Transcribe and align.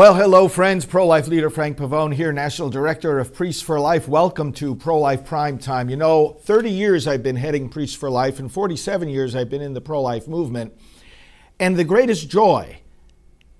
Well, 0.00 0.14
hello, 0.14 0.48
friends. 0.48 0.86
Pro 0.86 1.06
life 1.06 1.28
leader 1.28 1.50
Frank 1.50 1.76
Pavone 1.76 2.14
here, 2.14 2.32
National 2.32 2.70
Director 2.70 3.18
of 3.18 3.34
Priests 3.34 3.60
for 3.60 3.78
Life. 3.78 4.08
Welcome 4.08 4.50
to 4.54 4.74
Pro 4.74 4.98
Life 4.98 5.26
Prime 5.26 5.58
Time. 5.58 5.90
You 5.90 5.98
know, 5.98 6.38
30 6.40 6.70
years 6.70 7.06
I've 7.06 7.22
been 7.22 7.36
heading 7.36 7.68
Priests 7.68 7.94
for 7.94 8.08
Life, 8.08 8.38
and 8.38 8.50
47 8.50 9.10
years 9.10 9.36
I've 9.36 9.50
been 9.50 9.60
in 9.60 9.74
the 9.74 9.82
pro 9.82 10.00
life 10.00 10.26
movement. 10.26 10.72
And 11.58 11.76
the 11.76 11.84
greatest 11.84 12.30
joy, 12.30 12.80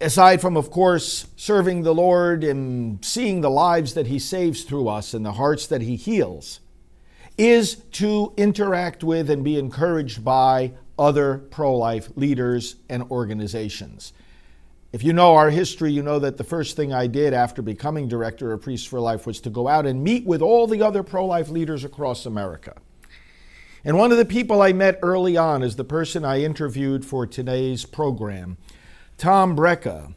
aside 0.00 0.40
from, 0.40 0.56
of 0.56 0.70
course, 0.70 1.26
serving 1.36 1.82
the 1.82 1.94
Lord 1.94 2.42
and 2.42 3.04
seeing 3.04 3.42
the 3.42 3.50
lives 3.50 3.92
that 3.92 4.06
He 4.06 4.18
saves 4.18 4.64
through 4.64 4.88
us 4.88 5.12
and 5.12 5.26
the 5.26 5.32
hearts 5.32 5.66
that 5.66 5.82
He 5.82 5.96
heals, 5.96 6.60
is 7.36 7.74
to 7.74 8.32
interact 8.38 9.04
with 9.04 9.28
and 9.28 9.44
be 9.44 9.58
encouraged 9.58 10.24
by 10.24 10.72
other 10.98 11.36
pro 11.50 11.76
life 11.76 12.08
leaders 12.16 12.76
and 12.88 13.02
organizations. 13.10 14.14
If 14.92 15.04
you 15.04 15.12
know 15.12 15.36
our 15.36 15.50
history, 15.50 15.92
you 15.92 16.02
know 16.02 16.18
that 16.18 16.36
the 16.36 16.42
first 16.42 16.74
thing 16.74 16.92
I 16.92 17.06
did 17.06 17.32
after 17.32 17.62
becoming 17.62 18.08
director 18.08 18.52
of 18.52 18.62
Priests 18.62 18.88
for 18.88 18.98
Life 18.98 19.24
was 19.24 19.40
to 19.42 19.50
go 19.50 19.68
out 19.68 19.86
and 19.86 20.02
meet 20.02 20.26
with 20.26 20.42
all 20.42 20.66
the 20.66 20.82
other 20.82 21.04
pro 21.04 21.24
life 21.24 21.48
leaders 21.48 21.84
across 21.84 22.26
America. 22.26 22.74
And 23.84 23.96
one 23.96 24.10
of 24.10 24.18
the 24.18 24.24
people 24.24 24.60
I 24.60 24.72
met 24.72 24.98
early 25.00 25.36
on 25.36 25.62
is 25.62 25.76
the 25.76 25.84
person 25.84 26.24
I 26.24 26.42
interviewed 26.42 27.04
for 27.04 27.24
today's 27.24 27.84
program, 27.84 28.56
Tom 29.16 29.56
Brejcha, 29.56 30.12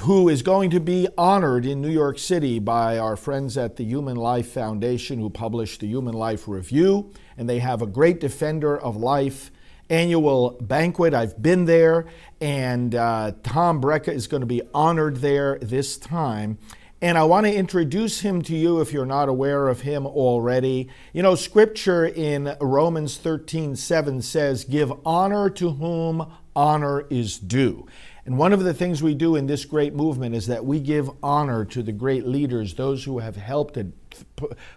who 0.00 0.28
is 0.28 0.42
going 0.42 0.70
to 0.70 0.80
be 0.80 1.06
honored 1.16 1.64
in 1.64 1.80
New 1.80 1.88
York 1.88 2.18
City 2.18 2.58
by 2.58 2.98
our 2.98 3.14
friends 3.14 3.56
at 3.56 3.76
the 3.76 3.84
Human 3.84 4.16
Life 4.16 4.50
Foundation, 4.50 5.20
who 5.20 5.30
published 5.30 5.80
the 5.80 5.86
Human 5.86 6.14
Life 6.14 6.48
Review. 6.48 7.12
And 7.38 7.48
they 7.48 7.60
have 7.60 7.80
a 7.80 7.86
great 7.86 8.18
defender 8.18 8.76
of 8.76 8.96
life 8.96 9.52
annual 9.90 10.56
banquet. 10.60 11.12
I've 11.12 11.40
been 11.42 11.66
there, 11.66 12.06
and 12.40 12.94
uh, 12.94 13.32
Tom 13.42 13.82
Brejcha 13.82 14.12
is 14.14 14.26
going 14.26 14.40
to 14.40 14.46
be 14.46 14.62
honored 14.72 15.16
there 15.16 15.58
this 15.60 15.98
time. 15.98 16.58
And 17.02 17.16
I 17.16 17.24
want 17.24 17.46
to 17.46 17.54
introduce 17.54 18.20
him 18.20 18.42
to 18.42 18.54
you 18.54 18.80
if 18.80 18.92
you're 18.92 19.06
not 19.06 19.28
aware 19.28 19.68
of 19.68 19.80
him 19.80 20.06
already. 20.06 20.88
You 21.14 21.22
know, 21.22 21.34
scripture 21.34 22.04
in 22.06 22.56
Romans 22.60 23.16
13 23.16 23.74
7 23.74 24.22
says, 24.22 24.64
Give 24.64 24.92
honor 25.04 25.48
to 25.50 25.70
whom 25.70 26.30
honor 26.54 27.06
is 27.08 27.38
due. 27.38 27.86
And 28.26 28.36
one 28.36 28.52
of 28.52 28.62
the 28.62 28.74
things 28.74 29.02
we 29.02 29.14
do 29.14 29.34
in 29.34 29.46
this 29.46 29.64
great 29.64 29.94
movement 29.94 30.34
is 30.34 30.46
that 30.48 30.66
we 30.66 30.78
give 30.78 31.10
honor 31.22 31.64
to 31.64 31.82
the 31.82 31.92
great 31.92 32.26
leaders, 32.26 32.74
those 32.74 33.04
who 33.04 33.18
have 33.18 33.36
helped 33.36 33.78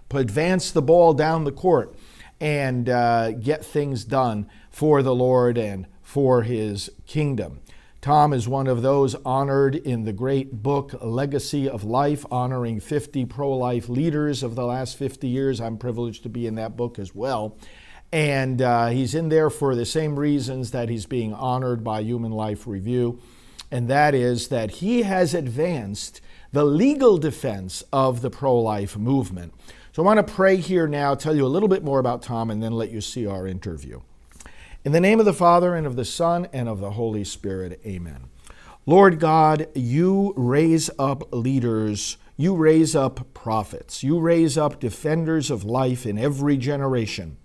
advance 0.09 0.72
the 0.72 0.81
ball 0.81 1.14
down 1.14 1.44
the 1.44 1.52
court 1.52 1.94
and 2.39 2.88
uh, 2.88 3.31
get 3.31 3.66
things 3.66 4.06
done 4.06 4.50
for 4.73 5.03
the 5.03 5.13
Lord 5.13 5.57
and 5.57 5.85
for 6.02 6.41
his 6.41 6.89
kingdom. 7.05 7.61
Tom 8.02 8.33
is 8.33 8.49
one 8.49 8.67
of 8.67 8.81
those 8.81 9.16
honored 9.23 9.75
in 9.75 10.03
the 10.03 10.11
great 10.11 10.61
book 10.61 10.93
Legacy 10.99 11.69
of 11.69 11.85
Life, 11.85 12.25
honoring 12.29 12.81
50 12.81 13.23
pro 13.25 13.55
life 13.55 13.88
leaders 13.88 14.44
of 14.44 14.55
the 14.55 14.66
last 14.66 14.97
50 14.97 15.27
years. 15.27 15.61
I'm 15.61 15.77
privileged 15.77 16.23
to 16.23 16.29
be 16.29 16.47
in 16.47 16.55
that 16.55 16.75
book 16.75 16.99
as 16.99 17.16
well. 17.16 17.55
And 18.11 18.61
uh, 18.61 18.88
he's 18.88 19.16
in 19.16 19.29
there 19.29 19.49
for 19.49 19.73
the 19.73 19.85
same 19.85 20.19
reasons 20.19 20.71
that 20.71 20.89
he's 20.89 21.05
being 21.05 21.33
honored 21.33 21.83
by 21.83 22.01
Human 22.01 22.31
Life 22.31 22.67
Review, 22.67 23.22
and 23.72 23.88
that 23.89 24.13
is 24.13 24.50
that 24.50 24.72
he 24.72 25.03
has 25.03 25.33
advanced 25.33 26.19
the 26.51 26.66
legal 26.66 27.17
defense 27.17 27.83
of 27.94 28.22
the 28.22 28.29
pro 28.29 28.59
life 28.59 28.97
movement. 28.97 29.53
So 29.94 30.03
I 30.03 30.06
want 30.06 30.25
to 30.25 30.33
pray 30.33 30.57
here 30.57 30.88
now, 30.88 31.16
tell 31.16 31.35
you 31.35 31.45
a 31.45 31.47
little 31.47 31.69
bit 31.69 31.83
more 31.83 32.00
about 32.00 32.22
Tom, 32.22 32.51
and 32.51 32.62
then 32.62 32.73
let 32.73 32.91
you 32.91 33.01
see 33.01 33.25
our 33.25 33.47
interview. 33.47 34.01
In 34.85 34.91
the 34.91 34.99
name 34.99 35.21
of 35.21 35.25
the 35.25 35.31
Father, 35.31 35.75
and 35.75 35.88
of 35.88 35.95
the 35.95 36.03
Son, 36.03 36.49
and 36.51 36.67
of 36.67 36.81
the 36.81 36.91
Holy 36.91 37.23
Spirit, 37.23 37.79
amen. 37.85 38.25
Lord 38.85 39.17
God, 39.17 39.69
you 39.73 40.33
raise 40.35 40.89
up 40.99 41.33
leaders, 41.33 42.17
you 42.35 42.53
raise 42.53 42.94
up 42.94 43.33
prophets, 43.33 44.03
you 44.03 44.19
raise 44.19 44.57
up 44.57 44.81
defenders 44.81 45.49
of 45.49 45.63
life 45.63 46.05
in 46.05 46.17
every 46.17 46.57
generation 46.57 47.38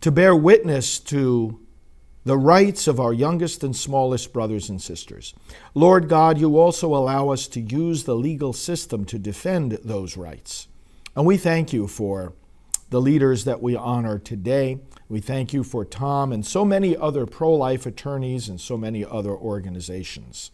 to 0.00 0.12
bear 0.12 0.36
witness 0.36 1.00
to 1.00 1.58
the 2.24 2.38
rights 2.38 2.86
of 2.86 3.00
our 3.00 3.12
youngest 3.12 3.64
and 3.64 3.74
smallest 3.74 4.32
brothers 4.32 4.70
and 4.70 4.80
sisters. 4.80 5.34
Lord 5.74 6.08
God, 6.08 6.38
you 6.38 6.56
also 6.56 6.94
allow 6.94 7.30
us 7.30 7.48
to 7.48 7.60
use 7.60 8.04
the 8.04 8.14
legal 8.14 8.52
system 8.52 9.04
to 9.06 9.18
defend 9.18 9.78
those 9.82 10.16
rights. 10.16 10.68
And 11.16 11.26
we 11.26 11.36
thank 11.36 11.72
you 11.72 11.88
for 11.88 12.34
the 12.90 13.00
leaders 13.00 13.44
that 13.44 13.62
we 13.62 13.74
honor 13.74 14.18
today. 14.18 14.80
We 15.08 15.20
thank 15.20 15.52
you 15.52 15.64
for 15.64 15.84
Tom 15.84 16.32
and 16.32 16.44
so 16.44 16.64
many 16.64 16.96
other 16.96 17.24
pro 17.24 17.54
life 17.54 17.86
attorneys 17.86 18.48
and 18.48 18.60
so 18.60 18.76
many 18.76 19.04
other 19.04 19.30
organizations. 19.30 20.50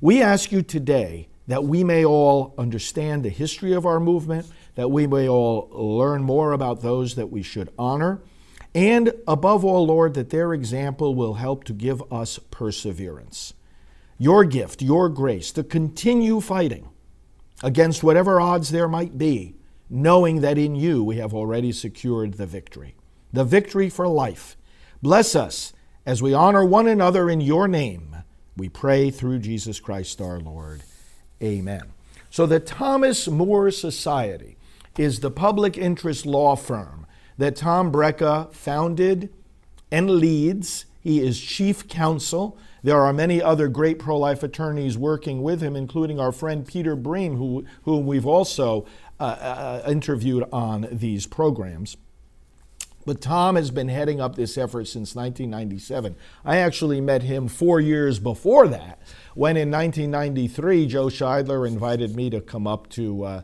We 0.00 0.20
ask 0.20 0.52
you 0.52 0.62
today 0.62 1.28
that 1.46 1.64
we 1.64 1.84
may 1.84 2.04
all 2.04 2.54
understand 2.58 3.24
the 3.24 3.30
history 3.30 3.72
of 3.72 3.86
our 3.86 4.00
movement, 4.00 4.46
that 4.74 4.90
we 4.90 5.06
may 5.06 5.28
all 5.28 5.68
learn 5.72 6.22
more 6.22 6.52
about 6.52 6.82
those 6.82 7.14
that 7.14 7.30
we 7.30 7.42
should 7.42 7.72
honor, 7.78 8.20
and 8.74 9.12
above 9.26 9.64
all, 9.64 9.86
Lord, 9.86 10.14
that 10.14 10.30
their 10.30 10.54
example 10.54 11.14
will 11.14 11.34
help 11.34 11.64
to 11.64 11.72
give 11.72 12.02
us 12.12 12.38
perseverance. 12.50 13.52
Your 14.16 14.44
gift, 14.44 14.82
your 14.82 15.08
grace, 15.08 15.50
to 15.52 15.64
continue 15.64 16.40
fighting 16.40 16.88
against 17.62 18.04
whatever 18.04 18.40
odds 18.40 18.70
there 18.70 18.88
might 18.88 19.18
be 19.18 19.56
knowing 19.90 20.40
that 20.40 20.56
in 20.56 20.76
you 20.76 21.02
we 21.02 21.16
have 21.16 21.34
already 21.34 21.72
secured 21.72 22.34
the 22.34 22.46
victory, 22.46 22.94
the 23.32 23.44
victory 23.44 23.90
for 23.90 24.06
life. 24.06 24.56
Bless 25.02 25.34
us 25.34 25.72
as 26.06 26.22
we 26.22 26.32
honor 26.32 26.64
one 26.64 26.86
another 26.86 27.28
in 27.28 27.40
your 27.40 27.66
name. 27.66 28.16
We 28.56 28.68
pray 28.68 29.10
through 29.10 29.40
Jesus 29.40 29.80
Christ 29.80 30.20
our 30.20 30.38
Lord. 30.38 30.82
Amen. 31.42 31.92
So, 32.30 32.46
the 32.46 32.60
Thomas 32.60 33.26
More 33.26 33.70
Society 33.70 34.56
is 34.96 35.20
the 35.20 35.30
public 35.30 35.76
interest 35.76 36.26
law 36.26 36.54
firm 36.54 37.06
that 37.38 37.56
Tom 37.56 37.90
Brejcha 37.90 38.52
founded 38.52 39.30
and 39.90 40.10
leads. 40.10 40.84
He 41.00 41.20
is 41.20 41.40
chief 41.40 41.88
counsel. 41.88 42.58
There 42.82 43.00
are 43.00 43.12
many 43.12 43.42
other 43.42 43.68
great 43.68 43.98
pro 43.98 44.18
life 44.18 44.42
attorneys 44.42 44.96
working 44.96 45.42
with 45.42 45.60
him, 45.60 45.76
including 45.76 46.18
our 46.18 46.32
friend 46.32 46.66
Peter 46.66 46.96
Breen, 46.96 47.36
who, 47.36 47.64
whom 47.82 48.06
we've 48.06 48.26
also 48.26 48.86
uh, 49.18 49.22
uh, 49.22 49.82
interviewed 49.86 50.44
on 50.52 50.88
these 50.90 51.26
programs. 51.26 51.96
But 53.06 53.20
Tom 53.20 53.56
has 53.56 53.70
been 53.70 53.88
heading 53.88 54.20
up 54.20 54.36
this 54.36 54.58
effort 54.58 54.86
since 54.86 55.14
1997. 55.14 56.16
I 56.44 56.56
actually 56.58 57.00
met 57.00 57.22
him 57.22 57.48
four 57.48 57.80
years 57.80 58.18
before 58.18 58.68
that, 58.68 59.00
when 59.34 59.56
in 59.56 59.70
1993, 59.70 60.86
Joe 60.86 61.06
Scheidler 61.06 61.66
invited 61.66 62.14
me 62.14 62.28
to 62.30 62.40
come 62.40 62.66
up 62.66 62.88
to 62.90 63.24
uh, 63.24 63.42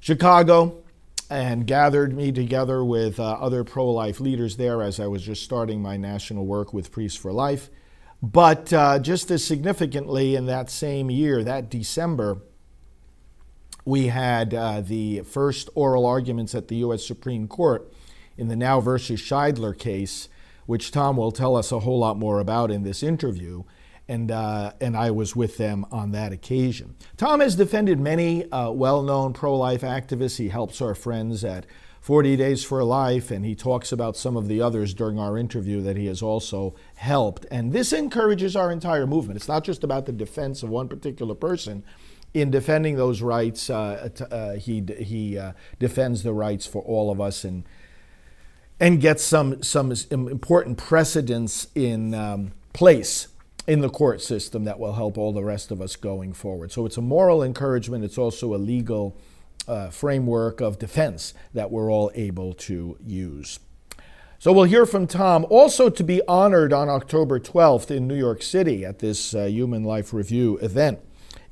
Chicago 0.00 0.82
and 1.30 1.66
gathered 1.66 2.12
me 2.12 2.32
together 2.32 2.84
with 2.84 3.18
uh, 3.18 3.32
other 3.40 3.64
pro 3.64 3.88
life 3.90 4.20
leaders 4.20 4.56
there 4.56 4.82
as 4.82 5.00
I 5.00 5.06
was 5.06 5.22
just 5.22 5.44
starting 5.44 5.80
my 5.80 5.96
national 5.96 6.44
work 6.44 6.74
with 6.74 6.92
Priests 6.92 7.18
for 7.18 7.32
Life. 7.32 7.70
But 8.22 8.72
uh, 8.72 8.98
just 8.98 9.30
as 9.30 9.44
significantly, 9.44 10.36
in 10.36 10.46
that 10.46 10.70
same 10.70 11.10
year, 11.10 11.42
that 11.42 11.70
December, 11.70 12.42
we 13.84 14.08
had 14.08 14.52
uh, 14.52 14.82
the 14.82 15.20
first 15.20 15.70
oral 15.74 16.04
arguments 16.04 16.54
at 16.54 16.68
the 16.68 16.76
U.S. 16.76 17.04
Supreme 17.06 17.48
Court 17.48 17.90
in 18.36 18.48
the 18.48 18.56
NOW 18.56 18.80
versus 18.80 19.20
Scheidler 19.20 19.76
case, 19.76 20.28
which 20.66 20.90
Tom 20.90 21.16
will 21.16 21.32
tell 21.32 21.56
us 21.56 21.72
a 21.72 21.80
whole 21.80 21.98
lot 21.98 22.18
more 22.18 22.40
about 22.40 22.70
in 22.70 22.82
this 22.82 23.02
interview. 23.02 23.64
And, 24.06 24.30
uh, 24.30 24.72
and 24.80 24.96
I 24.96 25.12
was 25.12 25.36
with 25.36 25.56
them 25.56 25.86
on 25.92 26.10
that 26.12 26.32
occasion. 26.32 26.96
Tom 27.16 27.40
has 27.40 27.54
defended 27.54 28.00
many 28.00 28.50
uh, 28.50 28.70
well 28.70 29.02
known 29.02 29.32
pro 29.32 29.56
life 29.56 29.82
activists. 29.82 30.36
He 30.36 30.48
helps 30.48 30.82
our 30.82 30.96
friends 30.96 31.44
at 31.44 31.64
40 32.00 32.36
Days 32.36 32.64
for 32.64 32.82
Life, 32.82 33.30
and 33.30 33.44
he 33.44 33.54
talks 33.54 33.92
about 33.92 34.16
some 34.16 34.36
of 34.36 34.48
the 34.48 34.62
others 34.62 34.94
during 34.94 35.18
our 35.18 35.36
interview 35.36 35.82
that 35.82 35.96
he 35.96 36.06
has 36.06 36.22
also 36.22 36.74
helped. 36.96 37.46
And 37.50 37.72
this 37.72 37.92
encourages 37.92 38.56
our 38.56 38.72
entire 38.72 39.06
movement. 39.06 39.36
It's 39.36 39.48
not 39.48 39.64
just 39.64 39.84
about 39.84 40.06
the 40.06 40.12
defense 40.12 40.62
of 40.62 40.70
one 40.70 40.88
particular 40.88 41.34
person, 41.34 41.84
in 42.32 42.50
defending 42.50 42.96
those 42.96 43.22
rights, 43.22 43.68
uh, 43.70 44.08
uh, 44.30 44.52
he 44.54 44.84
he 44.98 45.36
uh, 45.36 45.52
defends 45.78 46.22
the 46.22 46.32
rights 46.32 46.66
for 46.66 46.82
all 46.82 47.10
of 47.10 47.20
us 47.20 47.44
and 47.44 47.64
and 48.78 49.00
gets 49.00 49.22
some 49.22 49.62
some 49.62 49.92
important 50.10 50.78
precedents 50.78 51.68
in 51.74 52.14
um, 52.14 52.52
place 52.72 53.28
in 53.66 53.80
the 53.80 53.88
court 53.88 54.22
system 54.22 54.64
that 54.64 54.78
will 54.78 54.94
help 54.94 55.18
all 55.18 55.32
the 55.32 55.44
rest 55.44 55.70
of 55.70 55.80
us 55.80 55.96
going 55.96 56.32
forward. 56.32 56.72
So 56.72 56.86
it's 56.86 56.96
a 56.96 57.02
moral 57.02 57.42
encouragement. 57.42 58.04
It's 58.04 58.18
also 58.18 58.54
a 58.54 58.56
legal 58.56 59.16
uh, 59.70 59.90
framework 59.90 60.60
of 60.60 60.78
defense 60.78 61.32
that 61.54 61.70
we're 61.70 61.90
all 61.90 62.10
able 62.14 62.52
to 62.52 62.98
use. 63.04 63.60
So 64.38 64.52
we'll 64.52 64.64
hear 64.64 64.86
from 64.86 65.06
Tom. 65.06 65.46
Also 65.48 65.88
to 65.90 66.02
be 66.02 66.22
honored 66.26 66.72
on 66.72 66.88
October 66.88 67.38
12th 67.38 67.90
in 67.90 68.08
New 68.08 68.16
York 68.16 68.42
City 68.42 68.84
at 68.84 68.98
this 68.98 69.34
uh, 69.34 69.44
Human 69.44 69.84
Life 69.84 70.12
Review 70.12 70.56
event 70.58 70.98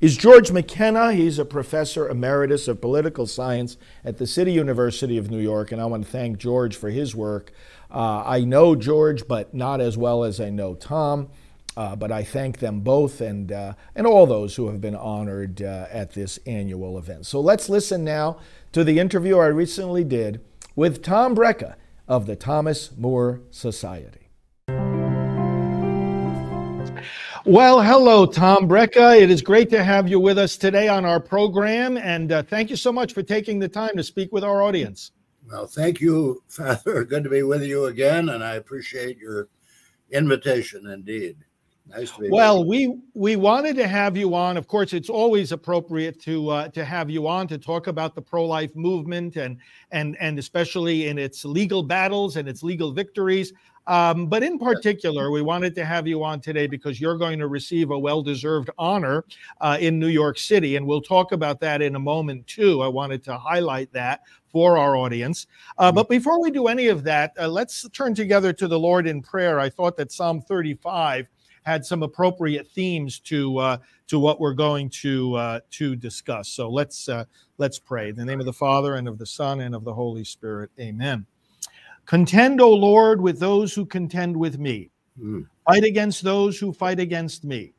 is 0.01 0.17
George 0.17 0.51
McKenna. 0.51 1.13
He's 1.13 1.39
a 1.39 1.45
professor 1.45 2.09
emeritus 2.09 2.67
of 2.67 2.81
political 2.81 3.27
science 3.27 3.77
at 4.03 4.17
the 4.17 4.25
City 4.25 4.53
University 4.53 5.17
of 5.17 5.29
New 5.29 5.39
York, 5.39 5.71
and 5.71 5.81
I 5.81 5.85
want 5.85 6.05
to 6.05 6.09
thank 6.09 6.37
George 6.37 6.75
for 6.75 6.89
his 6.89 7.15
work. 7.15 7.51
Uh, 7.91 8.23
I 8.25 8.41
know 8.41 8.75
George, 8.75 9.27
but 9.27 9.53
not 9.53 9.81
as 9.81 9.97
well 9.97 10.23
as 10.23 10.39
I 10.39 10.49
know 10.49 10.73
Tom. 10.73 11.29
Uh, 11.79 11.95
but 11.95 12.11
I 12.11 12.23
thank 12.23 12.59
them 12.59 12.81
both 12.81 13.21
and, 13.21 13.53
uh, 13.53 13.73
and 13.95 14.05
all 14.05 14.27
those 14.27 14.57
who 14.57 14.67
have 14.67 14.81
been 14.81 14.97
honored 14.97 15.61
uh, 15.61 15.85
at 15.89 16.11
this 16.11 16.37
annual 16.45 16.97
event. 16.97 17.25
So 17.25 17.39
let's 17.39 17.69
listen 17.69 18.03
now 18.03 18.39
to 18.73 18.83
the 18.83 18.99
interview 18.99 19.37
I 19.37 19.45
recently 19.45 20.03
did 20.03 20.41
with 20.75 21.01
Tom 21.01 21.33
Brejcha 21.33 21.75
of 22.05 22.25
the 22.25 22.35
Thomas 22.35 22.89
More 22.97 23.39
Society. 23.49 24.27
Well, 27.45 27.81
hello, 27.81 28.25
Tom 28.25 28.67
Brejcha. 28.67 29.17
It 29.17 29.29
is 29.29 29.41
great 29.41 29.69
to 29.69 29.81
have 29.81 30.09
you 30.09 30.19
with 30.19 30.37
us 30.37 30.57
today 30.57 30.89
on 30.89 31.05
our 31.05 31.21
program, 31.21 31.95
and 31.95 32.33
uh, 32.33 32.43
thank 32.43 32.69
you 32.69 32.75
so 32.75 32.91
much 32.91 33.13
for 33.13 33.23
taking 33.23 33.57
the 33.57 33.69
time 33.69 33.95
to 33.95 34.03
speak 34.03 34.33
with 34.33 34.43
our 34.43 34.61
audience. 34.61 35.11
Well, 35.49 35.65
thank 35.65 36.01
you, 36.01 36.43
Father. 36.49 37.05
Good 37.05 37.23
to 37.23 37.29
be 37.29 37.43
with 37.43 37.63
you 37.63 37.85
again, 37.85 38.27
and 38.27 38.43
I 38.43 38.55
appreciate 38.55 39.17
your 39.17 39.47
invitation 40.11 40.85
indeed. 40.87 41.37
Nice 41.89 42.11
to 42.11 42.21
be 42.21 42.29
well, 42.29 42.63
we 42.63 42.99
we 43.13 43.35
wanted 43.35 43.75
to 43.77 43.87
have 43.87 44.15
you 44.15 44.35
on. 44.35 44.57
Of 44.57 44.67
course, 44.67 44.93
it's 44.93 45.09
always 45.09 45.51
appropriate 45.51 46.19
to 46.21 46.49
uh, 46.49 46.67
to 46.69 46.85
have 46.85 47.09
you 47.09 47.27
on 47.27 47.47
to 47.47 47.57
talk 47.57 47.87
about 47.87 48.13
the 48.13 48.21
pro 48.21 48.45
life 48.45 48.75
movement 48.75 49.37
and 49.37 49.57
and 49.91 50.15
and 50.19 50.37
especially 50.37 51.07
in 51.07 51.17
its 51.17 51.45
legal 51.45 51.81
battles 51.81 52.37
and 52.37 52.47
its 52.47 52.61
legal 52.61 52.91
victories. 52.91 53.53
Um, 53.87 54.27
but 54.27 54.43
in 54.43 54.59
particular, 54.59 55.31
we 55.31 55.41
wanted 55.41 55.73
to 55.75 55.83
have 55.83 56.05
you 56.05 56.23
on 56.23 56.41
today 56.41 56.67
because 56.67 57.01
you're 57.01 57.17
going 57.17 57.39
to 57.39 57.47
receive 57.47 57.89
a 57.89 57.97
well 57.97 58.21
deserved 58.21 58.69
honor 58.77 59.25
uh, 59.61 59.79
in 59.81 59.97
New 59.97 60.09
York 60.09 60.37
City. 60.37 60.75
And 60.75 60.85
we'll 60.85 61.01
talk 61.01 61.31
about 61.31 61.59
that 61.61 61.81
in 61.81 61.95
a 61.95 61.99
moment, 61.99 62.45
too. 62.45 62.83
I 62.83 62.87
wanted 62.87 63.23
to 63.23 63.35
highlight 63.35 63.91
that 63.93 64.21
for 64.51 64.77
our 64.77 64.95
audience. 64.95 65.47
Uh, 65.79 65.87
mm-hmm. 65.87 65.95
but 65.95 66.07
before 66.07 66.39
we 66.39 66.51
do 66.51 66.67
any 66.67 66.87
of 66.87 67.03
that, 67.05 67.33
uh, 67.39 67.47
let's 67.47 67.89
turn 67.89 68.13
together 68.13 68.53
to 68.53 68.67
the 68.67 68.79
Lord 68.79 69.07
in 69.07 69.23
prayer. 69.23 69.59
I 69.59 69.69
thought 69.69 69.97
that 69.97 70.11
Psalm 70.11 70.41
35 70.41 71.27
had 71.69 71.85
some 71.85 72.03
appropriate 72.03 72.67
themes 72.67 73.19
to 73.19 73.57
uh, 73.59 73.77
to 74.07 74.19
what 74.19 74.39
we're 74.39 74.53
going 74.53 74.89
to 74.89 75.35
uh, 75.35 75.59
to 75.71 75.95
discuss. 75.95 76.49
So 76.49 76.69
let's 76.69 77.07
uh, 77.07 77.25
let's 77.57 77.79
pray. 77.79 78.09
In 78.09 78.15
the 78.15 78.25
name 78.25 78.39
of 78.39 78.45
the 78.45 78.53
Father 78.53 78.95
and 78.95 79.07
of 79.07 79.17
the 79.17 79.25
Son 79.25 79.61
and 79.61 79.75
of 79.75 79.83
the 79.83 79.93
Holy 79.93 80.23
Spirit. 80.23 80.71
Amen. 80.79 81.25
Contend, 82.05 82.59
O 82.59 82.73
Lord, 82.73 83.21
with 83.21 83.39
those 83.39 83.73
who 83.73 83.85
contend 83.85 84.35
with 84.35 84.57
me. 84.57 84.89
Mm. 85.21 85.45
Fight 85.67 85.83
against 85.83 86.23
those 86.23 86.57
who 86.57 86.73
fight 86.73 86.99
against 86.99 87.43
me. 87.43 87.73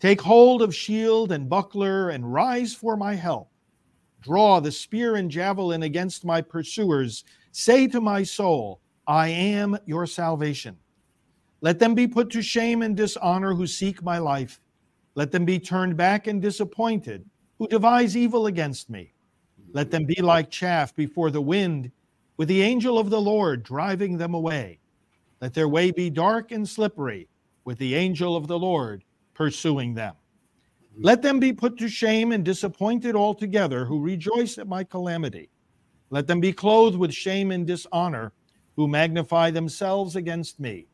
Take 0.00 0.20
hold 0.20 0.60
of 0.60 0.74
shield 0.74 1.32
and 1.32 1.48
buckler 1.48 2.10
and 2.10 2.30
rise 2.30 2.74
for 2.74 2.94
my 2.94 3.14
help. 3.14 3.48
Draw 4.20 4.60
the 4.60 4.72
spear 4.72 5.16
and 5.16 5.30
javelin 5.30 5.84
against 5.84 6.26
my 6.26 6.42
pursuers. 6.42 7.24
Say 7.52 7.86
to 7.86 8.02
my 8.02 8.22
soul, 8.22 8.80
I 9.06 9.28
am 9.28 9.78
your 9.86 10.06
salvation. 10.06 10.76
Let 11.64 11.78
them 11.78 11.94
be 11.94 12.06
put 12.06 12.28
to 12.32 12.42
shame 12.42 12.82
and 12.82 12.94
dishonor 12.94 13.54
who 13.54 13.66
seek 13.66 14.02
my 14.02 14.18
life. 14.18 14.60
Let 15.14 15.32
them 15.32 15.46
be 15.46 15.58
turned 15.58 15.96
back 15.96 16.26
and 16.26 16.42
disappointed 16.42 17.24
who 17.58 17.66
devise 17.68 18.18
evil 18.18 18.48
against 18.48 18.90
me. 18.90 19.14
Let 19.72 19.90
them 19.90 20.04
be 20.04 20.20
like 20.20 20.50
chaff 20.50 20.94
before 20.94 21.30
the 21.30 21.40
wind, 21.40 21.90
with 22.36 22.48
the 22.48 22.60
angel 22.60 22.98
of 22.98 23.08
the 23.08 23.20
Lord 23.20 23.62
driving 23.62 24.18
them 24.18 24.34
away. 24.34 24.78
Let 25.40 25.54
their 25.54 25.66
way 25.66 25.90
be 25.90 26.10
dark 26.10 26.52
and 26.52 26.68
slippery, 26.68 27.28
with 27.64 27.78
the 27.78 27.94
angel 27.94 28.36
of 28.36 28.46
the 28.46 28.58
Lord 28.58 29.02
pursuing 29.32 29.94
them. 29.94 30.16
Let 30.98 31.22
them 31.22 31.40
be 31.40 31.54
put 31.54 31.78
to 31.78 31.88
shame 31.88 32.32
and 32.32 32.44
disappointed 32.44 33.16
altogether 33.16 33.86
who 33.86 34.02
rejoice 34.02 34.58
at 34.58 34.68
my 34.68 34.84
calamity. 34.84 35.48
Let 36.10 36.26
them 36.26 36.40
be 36.40 36.52
clothed 36.52 36.98
with 36.98 37.14
shame 37.14 37.50
and 37.50 37.66
dishonor 37.66 38.34
who 38.76 38.86
magnify 38.86 39.50
themselves 39.50 40.14
against 40.14 40.60
me. 40.60 40.88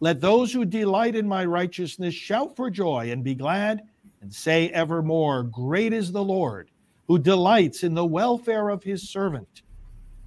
Let 0.00 0.20
those 0.20 0.52
who 0.52 0.64
delight 0.64 1.14
in 1.14 1.28
my 1.28 1.44
righteousness 1.44 2.14
shout 2.14 2.56
for 2.56 2.70
joy 2.70 3.10
and 3.10 3.22
be 3.22 3.34
glad 3.34 3.82
and 4.22 4.32
say 4.32 4.68
evermore, 4.70 5.42
Great 5.44 5.92
is 5.92 6.12
the 6.12 6.22
Lord, 6.24 6.70
who 7.06 7.18
delights 7.18 7.84
in 7.84 7.94
the 7.94 8.04
welfare 8.04 8.68
of 8.70 8.82
his 8.82 9.08
servant. 9.08 9.62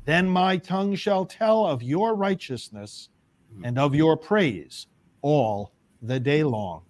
Then 0.06 0.28
my 0.28 0.58
tongue 0.58 0.96
shall 0.96 1.26
tell 1.26 1.66
of 1.66 1.82
your 1.82 2.16
righteousness 2.16 3.10
and 3.64 3.78
of 3.78 3.96
your 3.96 4.18
praise 4.18 4.88
all 5.22 5.72
the 6.02 6.20
day 6.20 6.44
long. 6.44 6.84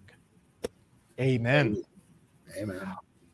Amen. 1.20 1.82
Amen. 2.56 2.80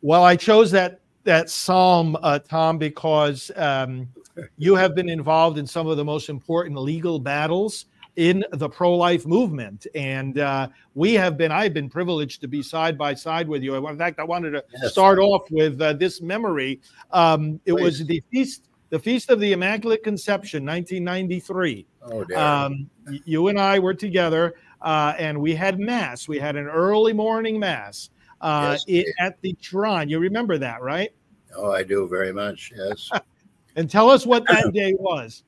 Well, 0.03 0.25
I 0.25 0.37
chose 0.37 0.71
that 0.73 1.00
that 1.25 1.50
psalm, 1.50 2.17
uh, 2.23 2.38
Tom, 2.38 2.79
because 2.79 3.50
um, 3.56 4.09
you 4.56 4.75
have 4.75 4.94
been 4.94 5.09
involved 5.09 5.59
in 5.59 5.67
some 5.67 5.87
of 5.87 5.97
the 5.97 6.05
most 6.05 6.29
important 6.29 6.79
legal 6.79 7.19
battles 7.19 7.87
in 8.20 8.44
the 8.52 8.69
pro 8.69 8.94
life 8.94 9.25
movement. 9.26 9.87
And 9.94 10.38
uh, 10.38 10.69
we 10.94 11.14
have 11.14 11.38
been, 11.38 11.50
I've 11.50 11.72
been 11.72 11.88
privileged 11.88 12.43
to 12.43 12.49
be 12.49 12.62
side 12.62 12.99
by 12.99 13.14
side 13.14 13.49
with 13.49 13.62
you. 13.62 13.75
In 13.75 13.96
fact, 13.96 14.20
I 14.20 14.25
wanted 14.25 14.50
to 14.50 14.64
yes. 14.75 14.93
start 14.93 15.19
off 15.19 15.50
with 15.50 15.81
uh, 15.81 15.94
this 15.94 16.20
memory. 16.20 16.82
Um, 17.12 17.58
it 17.64 17.72
Please. 17.72 17.82
was 17.82 18.06
the 18.06 18.22
feast. 18.31 18.67
The 18.90 18.99
Feast 18.99 19.31
of 19.31 19.38
the 19.38 19.52
Immaculate 19.52 20.02
Conception, 20.02 20.67
1993. 20.67 21.87
Oh, 22.02 22.26
um, 22.37 22.90
you 23.25 23.46
and 23.46 23.56
I 23.56 23.78
were 23.78 23.94
together, 23.94 24.55
uh, 24.82 25.14
and 25.17 25.40
we 25.40 25.55
had 25.55 25.78
mass. 25.78 26.26
We 26.26 26.40
had 26.40 26.56
an 26.56 26.67
early 26.67 27.12
morning 27.12 27.61
mass 27.61 28.11
uh, 28.40 28.76
yes, 28.88 29.06
it, 29.06 29.14
at 29.20 29.40
the 29.43 29.56
shrine. 29.61 30.08
You 30.08 30.19
remember 30.19 30.58
that, 30.58 30.82
right? 30.82 31.11
Oh, 31.55 31.70
I 31.70 31.84
do 31.84 32.08
very 32.08 32.32
much. 32.32 32.72
Yes. 32.76 33.08
and 33.76 33.88
tell 33.88 34.11
us 34.11 34.26
what 34.26 34.44
that 34.49 34.70
day 34.75 34.93
was. 34.99 35.44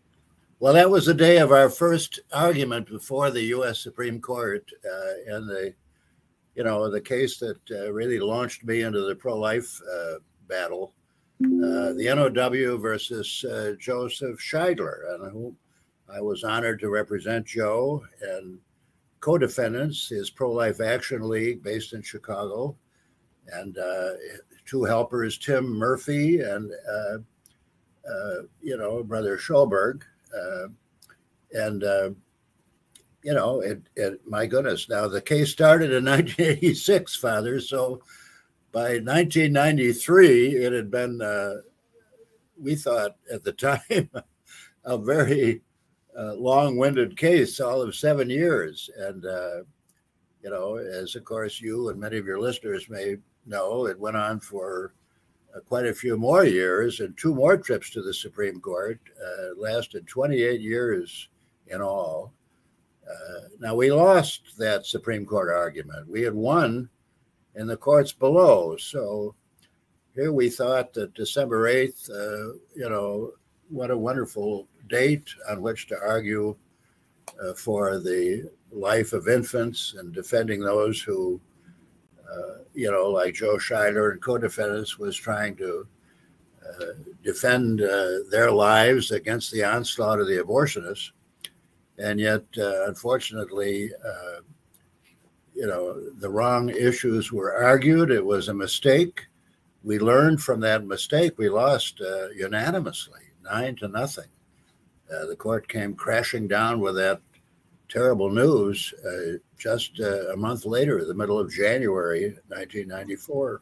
Well, 0.62 0.74
that 0.74 0.90
was 0.90 1.06
the 1.06 1.12
day 1.12 1.38
of 1.38 1.50
our 1.50 1.68
first 1.68 2.20
argument 2.32 2.86
before 2.86 3.32
the 3.32 3.42
U.S. 3.46 3.80
Supreme 3.80 4.20
Court, 4.20 4.64
uh, 4.86 5.34
and 5.34 5.48
the, 5.48 5.74
you 6.54 6.62
know, 6.62 6.88
the 6.88 7.00
case 7.00 7.36
that 7.38 7.58
uh, 7.72 7.92
really 7.92 8.20
launched 8.20 8.62
me 8.62 8.82
into 8.82 9.00
the 9.00 9.16
pro-life 9.16 9.80
uh, 9.92 10.18
battle, 10.46 10.94
uh, 11.44 11.94
the 11.94 12.04
NOW 12.14 12.76
versus 12.76 13.44
uh, 13.44 13.72
Joseph 13.80 14.38
Scheidler, 14.38 15.12
and 15.12 15.56
I 16.08 16.20
was 16.20 16.44
honored 16.44 16.78
to 16.78 16.90
represent 16.90 17.44
Joe 17.44 18.04
and 18.20 18.56
co-defendants, 19.18 20.10
his 20.10 20.30
Pro-Life 20.30 20.80
Action 20.80 21.28
League 21.28 21.64
based 21.64 21.92
in 21.92 22.02
Chicago, 22.02 22.76
and 23.48 23.76
uh, 23.78 24.10
two 24.64 24.84
helpers, 24.84 25.38
Tim 25.38 25.70
Murphy 25.70 26.38
and 26.38 26.70
you 28.60 28.76
know, 28.76 29.02
Brother 29.02 29.36
Scholberg 29.38 30.02
and 31.52 31.84
uh, 31.84 32.10
you 33.22 33.34
know, 33.34 33.60
it, 33.60 33.82
it, 33.96 34.20
my 34.26 34.46
goodness. 34.46 34.88
Now 34.88 35.08
the 35.08 35.20
case 35.20 35.50
started 35.50 35.92
in 35.92 36.04
1986, 36.06 37.16
Father. 37.16 37.60
So 37.60 38.02
by 38.72 38.98
1993, 38.98 40.56
it 40.56 40.72
had 40.72 40.90
been, 40.90 41.20
uh, 41.22 41.56
we 42.60 42.74
thought 42.74 43.16
at 43.32 43.44
the 43.44 43.52
time, 43.92 44.10
a 44.84 44.98
very 44.98 45.62
uh, 46.18 46.34
long-winded 46.34 47.16
case, 47.16 47.60
all 47.60 47.80
of 47.80 47.94
seven 47.94 48.28
years. 48.28 48.90
And 48.98 49.24
uh, 49.24 49.62
you 50.42 50.50
know, 50.50 50.76
as 50.76 51.14
of 51.14 51.24
course 51.24 51.60
you 51.60 51.88
and 51.88 52.00
many 52.00 52.18
of 52.18 52.26
your 52.26 52.40
listeners 52.40 52.90
may 52.90 53.16
know, 53.46 53.86
it 53.86 53.98
went 53.98 54.16
on 54.16 54.40
for 54.40 54.86
uh, 54.86 55.01
quite 55.60 55.86
a 55.86 55.94
few 55.94 56.16
more 56.16 56.44
years 56.44 57.00
and 57.00 57.16
two 57.16 57.34
more 57.34 57.56
trips 57.56 57.90
to 57.90 58.02
the 58.02 58.14
Supreme 58.14 58.60
Court, 58.60 59.00
uh, 59.22 59.60
lasted 59.60 60.06
28 60.06 60.60
years 60.60 61.28
in 61.66 61.82
all. 61.82 62.32
Uh, 63.08 63.48
now, 63.58 63.74
we 63.74 63.92
lost 63.92 64.56
that 64.58 64.86
Supreme 64.86 65.26
Court 65.26 65.50
argument. 65.50 66.08
We 66.08 66.22
had 66.22 66.34
won 66.34 66.88
in 67.54 67.66
the 67.66 67.76
courts 67.76 68.12
below. 68.12 68.76
So 68.76 69.34
here 70.14 70.32
we 70.32 70.48
thought 70.48 70.92
that 70.94 71.14
December 71.14 71.68
8th, 71.68 72.10
uh, 72.10 72.58
you 72.74 72.88
know, 72.88 73.32
what 73.68 73.90
a 73.90 73.96
wonderful 73.96 74.68
date 74.88 75.28
on 75.48 75.62
which 75.62 75.86
to 75.88 75.98
argue 75.98 76.56
uh, 77.42 77.54
for 77.54 77.98
the 77.98 78.50
life 78.70 79.12
of 79.12 79.28
infants 79.28 79.94
and 79.98 80.12
defending 80.12 80.60
those 80.60 81.00
who 81.00 81.40
uh, 81.40 81.51
you 82.74 82.90
know, 82.90 83.10
like 83.10 83.34
Joe 83.34 83.56
Scheidler 83.56 84.12
and 84.12 84.22
co-defendants 84.22 84.98
was 84.98 85.16
trying 85.16 85.56
to 85.56 85.86
uh, 86.66 86.84
defend 87.22 87.82
uh, 87.82 88.18
their 88.30 88.50
lives 88.50 89.10
against 89.10 89.52
the 89.52 89.64
onslaught 89.64 90.20
of 90.20 90.26
the 90.26 90.42
abortionists, 90.42 91.10
and 91.98 92.18
yet, 92.18 92.44
uh, 92.58 92.86
unfortunately, 92.86 93.90
you 95.54 95.66
know, 95.66 96.10
the 96.12 96.30
wrong 96.30 96.70
issues 96.70 97.30
were 97.30 97.54
argued. 97.54 98.10
It 98.10 98.24
was 98.24 98.48
a 98.48 98.54
mistake, 98.54 99.26
we 99.84 99.98
learned 99.98 100.40
from 100.40 100.60
that 100.60 100.86
mistake. 100.86 101.36
We 101.36 101.48
lost 101.48 102.00
unanimously, 102.34 103.20
nine 103.42 103.76
to 103.76 103.88
nothing. 103.88 104.28
Uh, 105.12 105.26
the 105.26 105.36
court 105.36 105.68
came 105.68 105.94
crashing 105.94 106.48
down 106.48 106.80
with 106.80 106.94
that 106.96 107.20
terrible 107.92 108.30
news 108.30 108.94
uh, 109.06 109.36
just 109.58 110.00
uh, 110.00 110.32
a 110.32 110.36
month 110.36 110.64
later, 110.64 111.04
the 111.04 111.14
middle 111.14 111.38
of 111.38 111.52
January 111.52 112.36
1994. 112.48 113.60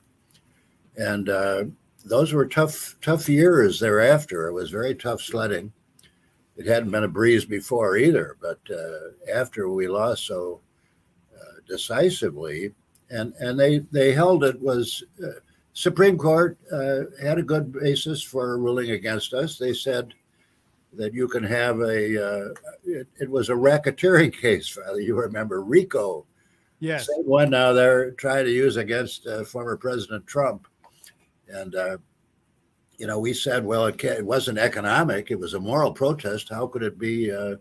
And 0.97 1.29
uh, 1.29 1.65
those 2.05 2.33
were 2.33 2.47
tough, 2.47 2.97
tough 3.03 3.29
years 3.29 3.81
thereafter. 3.81 4.47
It 4.47 4.53
was 4.53 4.71
very 4.71 4.95
tough 4.95 5.21
sledding. 5.21 5.73
It 6.57 6.67
hadn't 6.67 6.91
been 6.91 7.05
a 7.05 7.09
breeze 7.09 7.45
before 7.45 7.97
either, 7.97 8.37
but 8.41 8.61
uh, 8.71 9.35
after 9.35 9.69
we 9.69 9.89
lost 9.89 10.27
so 10.27 10.61
uh, 11.35 11.61
decisively, 11.67 12.73
and 13.09 13.33
and 13.41 13.59
they 13.59 13.79
they 13.79 14.13
held 14.13 14.45
it 14.45 14.61
was 14.61 15.03
uh, 15.25 15.41
Supreme 15.73 16.19
Court 16.19 16.59
had 17.23 17.39
a 17.39 17.43
good 17.43 17.73
basis 17.73 18.23
for 18.23 18.59
ruling 18.59 18.91
against 18.91 19.33
us. 19.33 19.57
They 19.57 19.73
said 19.73 20.13
that 20.93 21.15
you 21.15 21.29
can 21.29 21.45
have 21.45 21.81
a 21.81 22.49
uh, 22.49 22.49
it, 22.85 23.09
it, 23.21 23.31
was 23.31 23.49
a 23.49 23.55
racketeering 23.55 24.33
case 24.41 24.69
father 24.69 25.01
you 25.01 25.17
remember 25.17 25.63
RICO. 25.63 26.27
Yes. 26.81 27.07
Same 27.07 27.27
one 27.27 27.51
now 27.51 27.73
they're 27.73 28.13
trying 28.13 28.47
to 28.47 28.51
use 28.51 28.77
against 28.77 29.27
uh, 29.27 29.45
former 29.45 29.77
president 29.77 30.27
trump. 30.27 30.67
And 31.49 31.75
uh, 31.75 31.99
you 32.97 33.07
know 33.07 33.19
we 33.19 33.33
said 33.33 33.65
well 33.65 33.87
it, 33.87 34.03
it, 34.03 34.25
wasn't 34.25 34.59
economic 34.59 35.31
it 35.31 35.39
was 35.39 35.55
a 35.55 35.61
moral 35.61 35.93
protest. 35.93 36.49
How 36.49 36.67
could 36.67 36.83
it 36.83 36.99
be 36.99 37.31
uh, 37.31 37.57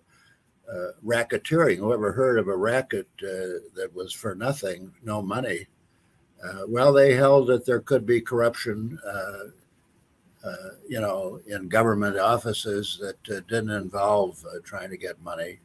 uh, 0.71 0.91
racketeering? 1.05 1.77
Whoever 1.77 2.11
heard 2.11 2.39
of 2.39 2.47
a 2.47 2.57
racket 2.57 3.07
uh, 3.21 3.61
that 3.75 3.89
was 3.93 4.13
for 4.13 4.35
nothing 4.35 4.91
no 5.03 5.21
money? 5.21 5.67
Well 6.67 6.93
they 6.93 7.13
held 7.13 7.47
that 7.47 7.65
there 7.65 7.81
could 7.81 8.05
be 8.05 8.21
corruption 8.21 8.97
uh, 10.43 10.69
you 10.87 11.01
know, 11.01 11.41
in 11.47 11.67
government 11.67 12.17
offices 12.17 12.97
that 13.01 13.35
uh, 13.35 13.41
didn't 13.49 13.71
involve 13.71 14.43
uh, 14.45 14.59
trying 14.63 14.89
to 14.89 14.97
get 14.97 15.21
money. 15.21 15.59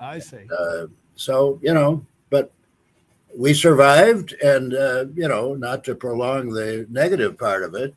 I 0.00 0.18
see. 0.18 0.48
Uh, 0.56 0.86
so, 1.14 1.58
you 1.62 1.72
know, 1.72 2.04
but 2.30 2.50
we 3.36 3.54
survived, 3.54 4.32
and, 4.42 4.74
uh, 4.74 5.06
you 5.14 5.28
know, 5.28 5.54
not 5.54 5.84
to 5.84 5.94
prolong 5.94 6.50
the 6.50 6.86
negative 6.90 7.38
part 7.38 7.62
of 7.62 7.74
it, 7.74 7.94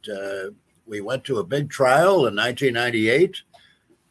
we 0.85 1.01
went 1.01 1.23
to 1.23 1.39
a 1.39 1.43
big 1.43 1.69
trial 1.69 2.27
in 2.27 2.35
1998. 2.35 3.41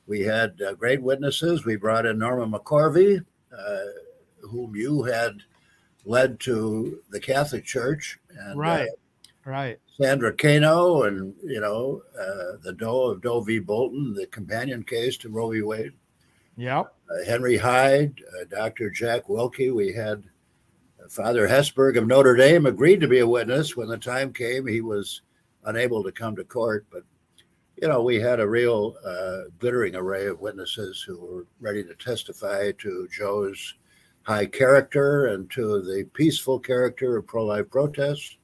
We 0.07 0.21
had 0.21 0.59
great 0.79 1.03
witnesses. 1.03 1.65
We 1.65 1.77
brought 1.77 2.07
in 2.07 2.19
Norma 2.19 2.59
McCorvey, 2.59 3.25
whom 4.41 4.75
you 4.75 5.03
had 5.03 5.43
led 6.05 6.41
to 6.41 7.01
the 7.11 7.21
Catholic 7.21 7.65
Church. 7.65 8.19
And, 8.37 8.59
right. 8.59 8.89
Right. 9.45 9.79
Sandra 10.01 10.33
Cano, 10.33 11.05
and, 11.05 11.35
you 11.43 11.61
know, 11.61 12.03
uh, 12.19 12.59
the 12.63 12.75
Doe 12.75 13.11
of 13.11 13.23
Doe 13.23 13.41
v. 13.41 13.59
Bolton, 13.59 14.15
the 14.15 14.27
companion 14.27 14.83
case 14.83 15.17
to 15.19 15.31
Roe 15.31 15.51
v. 15.51 15.63
Wade. 15.63 15.93
Yep. 16.57 16.95
Uh, 17.11 17.25
Henry 17.25 17.57
Hyde, 17.57 18.21
uh, 18.39 18.45
Dr. 18.51 18.91
Jack 18.91 19.29
Willke. 19.29 19.75
We 19.75 19.93
had 19.93 20.25
uh, 21.03 21.09
Father 21.09 21.49
Hesburgh 21.49 21.97
of 21.97 22.07
Notre 22.07 22.37
Dame 22.37 22.67
agreed 22.67 23.01
to 23.01 23.09
be 23.09 23.21
a 23.21 23.27
witness. 23.27 23.77
When 23.77 23.89
the 23.89 23.97
time 23.97 24.33
came, 24.33 24.67
he 24.67 24.83
was 24.83 25.23
unable 25.65 26.05
to 26.05 26.13
come 26.13 26.37
to 26.37 26.45
court. 26.45 26.87
But, 26.93 27.05
you 27.81 27.89
know, 27.89 28.03
we 28.03 28.21
had 28.21 28.41
a 28.41 28.49
real 28.49 28.95
uh, 29.05 29.51
glittering 29.59 29.97
array 29.97 30.27
of 30.27 30.41
witnesses 30.41 31.03
who 31.07 31.19
were 31.19 31.47
ready 31.61 31.83
to 31.83 31.95
testify 31.95 32.73
to 32.73 33.09
Joe's 33.11 33.75
high 34.23 34.47
character 34.47 35.29
and 35.29 35.51
to 35.53 35.81
the 35.81 36.07
peaceful 36.13 36.59
character 36.59 37.17
of 37.17 37.27
pro 37.27 37.47
life 37.47 37.71
protests 37.71 38.37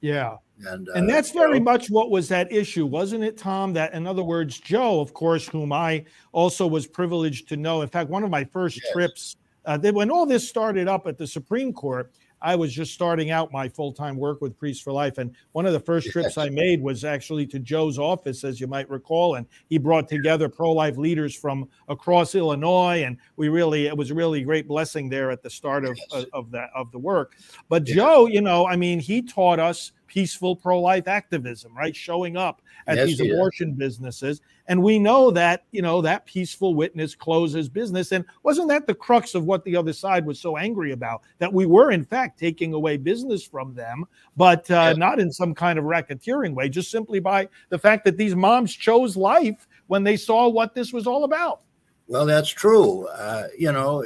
yeah. 0.00 0.36
And, 0.66 0.88
uh, 0.88 0.92
and 0.92 1.08
that's 1.08 1.30
very 1.30 1.58
so, 1.58 1.64
much 1.64 1.88
what 1.88 2.10
was 2.10 2.28
that 2.28 2.52
issue, 2.52 2.84
wasn't 2.86 3.24
it, 3.24 3.38
Tom? 3.38 3.72
That, 3.72 3.94
in 3.94 4.06
other 4.06 4.22
words, 4.22 4.58
Joe, 4.58 5.00
of 5.00 5.14
course, 5.14 5.46
whom 5.46 5.72
I 5.72 6.04
also 6.32 6.66
was 6.66 6.86
privileged 6.86 7.48
to 7.48 7.56
know. 7.56 7.82
In 7.82 7.88
fact, 7.88 8.10
one 8.10 8.24
of 8.24 8.30
my 8.30 8.44
first 8.44 8.78
yes. 8.82 8.92
trips, 8.92 9.36
uh, 9.64 9.78
when 9.78 10.10
all 10.10 10.26
this 10.26 10.48
started 10.48 10.88
up 10.88 11.06
at 11.06 11.16
the 11.16 11.26
Supreme 11.26 11.72
Court, 11.72 12.12
I 12.42 12.56
was 12.56 12.72
just 12.72 12.94
starting 12.94 13.30
out 13.30 13.52
my 13.52 13.68
full 13.68 13.92
time 13.92 14.16
work 14.16 14.40
with 14.40 14.58
Priests 14.58 14.82
for 14.82 14.92
Life. 14.92 15.18
And 15.18 15.34
one 15.52 15.66
of 15.66 15.72
the 15.72 15.80
first 15.80 16.10
trips 16.10 16.38
I 16.38 16.48
made 16.48 16.82
was 16.82 17.04
actually 17.04 17.46
to 17.48 17.58
Joe's 17.58 17.98
office, 17.98 18.44
as 18.44 18.60
you 18.60 18.66
might 18.66 18.88
recall. 18.88 19.34
And 19.34 19.46
he 19.68 19.78
brought 19.78 20.08
together 20.08 20.48
pro 20.48 20.72
life 20.72 20.96
leaders 20.96 21.34
from 21.34 21.68
across 21.88 22.34
Illinois. 22.34 23.04
And 23.04 23.18
we 23.36 23.48
really, 23.48 23.86
it 23.86 23.96
was 23.96 24.10
a 24.10 24.14
really 24.14 24.42
great 24.42 24.66
blessing 24.66 25.08
there 25.08 25.30
at 25.30 25.42
the 25.42 25.50
start 25.50 25.84
of, 25.84 25.96
yes. 25.96 26.24
of, 26.24 26.28
of, 26.32 26.50
that, 26.52 26.70
of 26.74 26.90
the 26.92 26.98
work. 26.98 27.36
But. 27.68 27.84
Joe, 27.90 28.26
you 28.26 28.40
know, 28.40 28.66
I 28.66 28.76
mean, 28.76 29.00
he 29.00 29.20
taught 29.20 29.58
us 29.58 29.92
peaceful 30.10 30.56
pro 30.56 30.80
life 30.80 31.08
activism, 31.08 31.74
right? 31.74 31.94
Showing 31.94 32.36
up 32.36 32.60
at 32.86 32.96
yes, 32.96 33.06
these 33.06 33.20
abortion 33.20 33.72
businesses. 33.72 34.42
And 34.66 34.82
we 34.82 34.98
know 34.98 35.30
that, 35.30 35.64
you 35.70 35.82
know, 35.82 36.02
that 36.02 36.26
peaceful 36.26 36.74
witness 36.74 37.14
closes 37.14 37.68
business. 37.68 38.12
And 38.12 38.24
wasn't 38.42 38.68
that 38.68 38.86
the 38.86 38.94
crux 38.94 39.34
of 39.34 39.44
what 39.44 39.64
the 39.64 39.76
other 39.76 39.92
side 39.92 40.26
was 40.26 40.40
so 40.40 40.56
angry 40.56 40.92
about? 40.92 41.22
That 41.38 41.52
we 41.52 41.64
were, 41.64 41.92
in 41.92 42.04
fact, 42.04 42.38
taking 42.38 42.74
away 42.74 42.96
business 42.96 43.44
from 43.44 43.74
them, 43.74 44.04
but 44.36 44.70
uh, 44.70 44.90
yes. 44.90 44.96
not 44.96 45.20
in 45.20 45.32
some 45.32 45.54
kind 45.54 45.78
of 45.78 45.84
racketeering 45.84 46.54
way, 46.54 46.68
just 46.68 46.90
simply 46.90 47.20
by 47.20 47.48
the 47.68 47.78
fact 47.78 48.04
that 48.04 48.16
these 48.16 48.34
moms 48.34 48.74
chose 48.74 49.16
life 49.16 49.68
when 49.86 50.02
they 50.04 50.16
saw 50.16 50.48
what 50.48 50.74
this 50.74 50.92
was 50.92 51.06
all 51.06 51.24
about. 51.24 51.60
Well, 52.08 52.26
that's 52.26 52.50
true. 52.50 53.06
Uh, 53.06 53.46
you 53.56 53.72
know, 53.72 54.04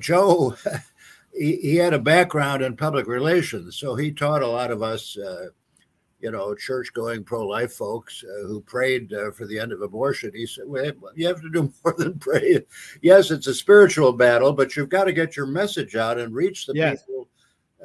Joe. 0.00 0.56
he, 1.36 1.56
he 1.56 1.76
had 1.76 1.94
a 1.94 1.98
background 1.98 2.62
in 2.62 2.76
public 2.76 3.06
relations, 3.06 3.76
so 3.76 3.94
he 3.94 4.10
taught 4.10 4.42
a 4.42 4.46
lot 4.46 4.70
of 4.70 4.82
us, 4.82 5.16
uh, 5.18 5.48
you 6.20 6.30
know, 6.30 6.54
church 6.54 6.92
going 6.94 7.22
pro 7.22 7.46
life 7.46 7.74
folks 7.74 8.24
uh, 8.24 8.46
who 8.46 8.60
prayed 8.60 9.12
uh, 9.12 9.30
for 9.30 9.46
the 9.46 9.58
end 9.58 9.72
of 9.72 9.82
abortion. 9.82 10.32
He 10.34 10.46
said, 10.46 10.64
well, 10.66 10.92
you 11.14 11.26
have 11.26 11.40
to 11.42 11.50
do 11.50 11.72
more 11.84 11.94
than 11.96 12.18
pray. 12.18 12.64
Yes, 13.02 13.30
it's 13.30 13.46
a 13.46 13.54
spiritual 13.54 14.12
battle, 14.12 14.52
but 14.52 14.76
you've 14.76 14.88
got 14.88 15.04
to 15.04 15.12
get 15.12 15.36
your 15.36 15.46
message 15.46 15.94
out 15.94 16.18
and 16.18 16.34
reach 16.34 16.66
the 16.66 16.74
yes. 16.74 17.02
people 17.02 17.28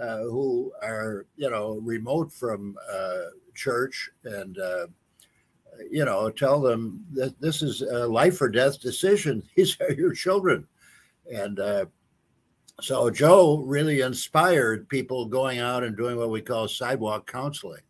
uh, 0.02 0.20
who 0.20 0.72
are, 0.82 1.26
you 1.36 1.50
know, 1.50 1.80
remote 1.84 2.32
from 2.32 2.78
uh, 2.92 3.20
church 3.54 4.10
and, 4.24 4.58
uh, 4.60 4.88
you 5.90 6.06
know, 6.06 6.30
tell 6.30 6.62
them 6.62 7.06
that 7.14 7.40
this 7.42 7.62
is 7.62 7.82
a 7.82 8.08
life 8.08 8.40
or 8.42 8.50
death 8.50 8.80
decision. 8.80 9.44
These 9.56 9.78
are 9.82 9.92
your 9.92 10.14
children. 10.14 10.68
And, 11.34 11.60
so 12.82 13.10
Joe 13.10 13.64
really 13.66 14.02
inspired 14.02 14.90
people 14.90 15.26
going 15.26 15.60
out 15.60 15.84
and 15.84 15.96
doing 15.96 16.18
what 16.18 16.30
we 16.30 16.42
call 16.42 16.68
sidewalk 16.68 17.30
counseling. 17.32 17.82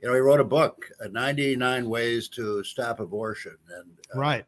You 0.00 0.08
know, 0.08 0.14
he 0.14 0.20
wrote 0.20 0.40
a 0.40 0.44
book, 0.44 0.90
uh, 1.04 1.08
99 1.08 1.88
Ways 1.88 2.28
to 2.30 2.62
Stop 2.62 3.00
Abortion. 3.00 3.56
And, 3.68 3.90
uh, 4.14 4.18
right. 4.18 4.44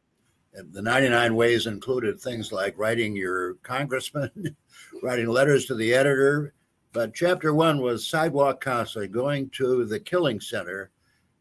And 0.55 0.73
the 0.73 0.83
99 0.83 1.35
ways 1.35 1.67
included 1.67 2.21
things 2.21 2.53
like 2.53 2.79
writing 2.79 3.15
your 3.15 3.55
congressman, 3.63 4.57
writing 5.03 5.29
letters 5.29 5.67
to 5.67 5.75
the 5.75 5.95
editor. 5.95 6.55
But 6.93 7.15
chapter 7.15 7.55
one 7.55 7.81
was 7.81 8.07
sidewalk 8.07 8.61
counseling, 8.61 9.13
going 9.13 9.51
to 9.51 9.85
the 9.85 10.01
killing 10.01 10.41
center 10.41 10.91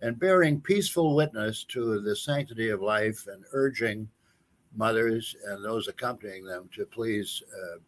and 0.01 0.20
bearing 0.20 0.62
peaceful 0.62 1.15
witness 1.15 1.63
to 1.65 2.01
the 2.01 2.15
sanctity 2.15 2.70
of 2.70 2.82
life 2.82 3.25
and 3.27 3.44
urging 3.51 4.08
mothers 4.75 5.36
and 5.48 5.63
those 5.63 5.88
accompanying 5.88 6.46
them 6.46 6.70
to 6.75 6.86
please 6.86 7.41
uh, 7.53 7.79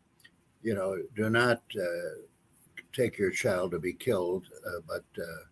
you 0.64 0.76
know, 0.76 0.98
do 1.16 1.30
not 1.30 1.62
uh, 1.76 2.22
take 2.94 3.18
your 3.18 3.32
child 3.32 3.72
to 3.72 3.80
be 3.80 3.94
killed, 3.94 4.46
uh, 4.66 4.82
but 4.88 5.04
uh, 5.22 5.46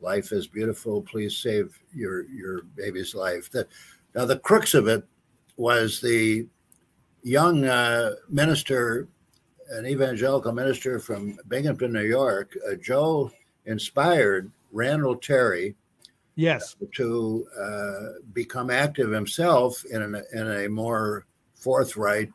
life 0.00 0.32
is 0.32 0.46
beautiful. 0.46 1.02
Please 1.02 1.36
save 1.36 1.78
your 1.94 2.24
your 2.26 2.62
baby's 2.76 3.14
life. 3.14 3.50
That 3.50 3.68
now 4.14 4.24
the 4.24 4.38
crux 4.38 4.74
of 4.74 4.88
it 4.88 5.04
was 5.56 6.00
the 6.00 6.46
young 7.22 7.64
uh, 7.64 8.12
minister, 8.28 9.08
an 9.70 9.86
evangelical 9.86 10.52
minister 10.52 10.98
from 10.98 11.38
Binghamton, 11.48 11.92
New 11.92 12.04
York. 12.04 12.56
Uh, 12.68 12.74
Joe 12.74 13.30
inspired 13.64 14.50
Randall 14.72 15.16
Terry. 15.16 15.74
Yes, 16.38 16.76
to 16.96 17.46
uh, 17.58 18.20
become 18.34 18.68
active 18.68 19.10
himself 19.10 19.82
in, 19.90 20.02
an, 20.02 20.22
in 20.34 20.64
a 20.64 20.68
more 20.68 21.24
forthright 21.54 22.30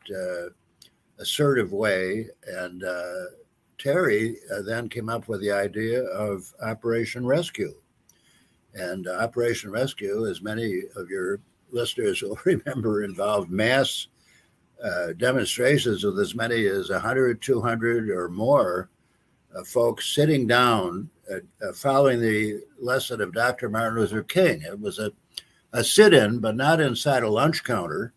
assertive 1.22 1.72
way. 1.72 2.26
And 2.46 2.84
uh, 2.84 3.12
Terry 3.78 4.36
uh, 4.52 4.62
then 4.62 4.88
came 4.88 5.08
up 5.08 5.28
with 5.28 5.40
the 5.40 5.52
idea 5.52 6.02
of 6.04 6.52
Operation 6.62 7.24
Rescue. 7.24 7.74
And 8.74 9.06
uh, 9.08 9.12
Operation 9.12 9.70
Rescue, 9.70 10.26
as 10.26 10.42
many 10.42 10.82
of 10.96 11.08
your 11.08 11.40
listeners 11.70 12.22
will 12.22 12.38
remember, 12.44 13.04
involved 13.04 13.50
mass 13.50 14.08
uh, 14.84 15.12
demonstrations 15.16 16.04
with 16.04 16.18
as 16.18 16.34
many 16.34 16.66
as 16.66 16.90
100, 16.90 17.40
200 17.40 18.10
or 18.10 18.28
more 18.28 18.90
uh, 19.56 19.62
folks 19.62 20.14
sitting 20.14 20.46
down 20.46 21.08
uh, 21.30 21.72
following 21.72 22.20
the 22.20 22.60
lesson 22.80 23.20
of 23.20 23.32
Dr. 23.32 23.68
Martin 23.68 23.98
Luther 23.98 24.22
King. 24.24 24.62
It 24.62 24.80
was 24.80 24.98
a, 24.98 25.12
a 25.72 25.84
sit 25.84 26.12
in, 26.12 26.40
but 26.40 26.56
not 26.56 26.80
inside 26.80 27.22
a 27.22 27.30
lunch 27.30 27.62
counter 27.62 28.12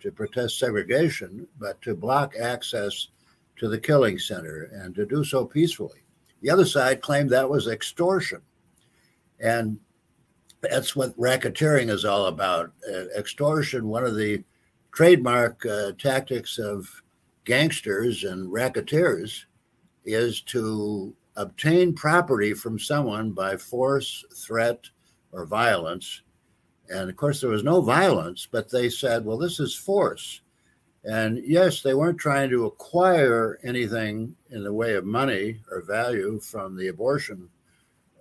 to 0.00 0.12
protest 0.12 0.58
segregation, 0.58 1.46
but 1.58 1.80
to 1.82 1.94
block 1.94 2.34
access 2.40 3.08
to 3.56 3.68
the 3.68 3.78
killing 3.78 4.18
center 4.18 4.70
and 4.72 4.94
to 4.94 5.04
do 5.06 5.22
so 5.22 5.44
peacefully. 5.44 6.00
The 6.40 6.50
other 6.50 6.64
side 6.64 7.02
claimed 7.02 7.30
that 7.30 7.48
was 7.48 7.68
extortion. 7.68 8.40
And 9.38 9.78
that's 10.60 10.94
what 10.96 11.18
racketeering 11.18 11.90
is 11.90 12.04
all 12.04 12.26
about. 12.26 12.72
Uh, 12.88 13.06
extortion, 13.16 13.88
one 13.88 14.04
of 14.04 14.16
the 14.16 14.42
trademark 14.92 15.64
uh, 15.66 15.92
tactics 15.98 16.58
of 16.58 16.88
gangsters 17.44 18.24
and 18.24 18.50
racketeers 18.52 19.46
is 20.04 20.40
to 20.42 21.14
obtain 21.36 21.94
property 21.94 22.52
from 22.52 22.78
someone 22.78 23.32
by 23.32 23.56
force, 23.56 24.24
threat, 24.34 24.84
or 25.32 25.46
violence. 25.46 26.22
And 26.90 27.08
of 27.08 27.16
course, 27.16 27.40
there 27.40 27.50
was 27.50 27.64
no 27.64 27.80
violence, 27.80 28.48
but 28.50 28.70
they 28.70 28.88
said, 28.88 29.24
well, 29.24 29.38
this 29.38 29.60
is 29.60 29.74
force. 29.74 30.40
And 31.04 31.42
yes, 31.46 31.82
they 31.82 31.94
weren't 31.94 32.18
trying 32.18 32.50
to 32.50 32.66
acquire 32.66 33.58
anything 33.62 34.36
in 34.50 34.64
the 34.64 34.72
way 34.72 34.94
of 34.94 35.04
money 35.04 35.60
or 35.70 35.82
value 35.82 36.38
from 36.40 36.76
the 36.76 36.88
abortion 36.88 37.48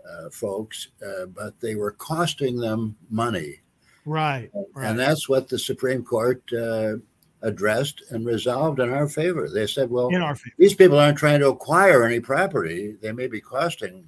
uh, 0.10 0.30
folks, 0.30 0.88
uh, 1.06 1.26
but 1.26 1.60
they 1.60 1.76
were 1.76 1.92
costing 1.92 2.58
them 2.58 2.96
money. 3.10 3.60
Right, 4.06 4.50
right. 4.74 4.90
And 4.90 4.98
that's 4.98 5.28
what 5.28 5.50
the 5.50 5.60
Supreme 5.60 6.04
Court 6.04 6.42
uh, 6.54 6.96
addressed 7.42 8.04
and 8.12 8.26
resolved 8.26 8.80
in 8.80 8.90
our 8.90 9.08
favor. 9.08 9.50
They 9.50 9.68
said, 9.68 9.90
well, 9.90 10.10
these 10.58 10.74
people 10.74 11.00
aren't 11.00 11.18
trying 11.18 11.42
to 11.42 11.50
acquire 11.50 12.04
any 12.04 12.20
property. 12.20 12.96
They 13.02 13.12
may 13.12 13.28
be 13.28 13.42
costing 13.42 14.08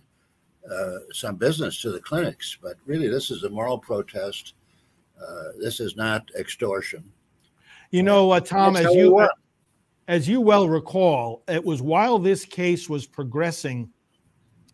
uh, 0.69 0.99
some 1.11 1.35
business 1.35 1.81
to 1.81 1.91
the 1.91 1.99
clinics, 1.99 2.57
but 2.61 2.75
really, 2.85 3.07
this 3.07 3.31
is 3.31 3.43
a 3.43 3.49
moral 3.49 3.77
protest. 3.77 4.53
Uh, 5.21 5.49
this 5.59 5.79
is 5.79 5.95
not 5.95 6.29
extortion. 6.37 7.03
You 7.91 8.03
know, 8.03 8.31
uh, 8.31 8.39
Tom, 8.39 8.75
as 8.75 8.93
you 8.93 9.27
as 10.07 10.27
you 10.27 10.41
well 10.41 10.67
recall, 10.67 11.43
it 11.47 11.63
was 11.63 11.81
while 11.81 12.19
this 12.19 12.45
case 12.45 12.89
was 12.89 13.05
progressing 13.05 13.89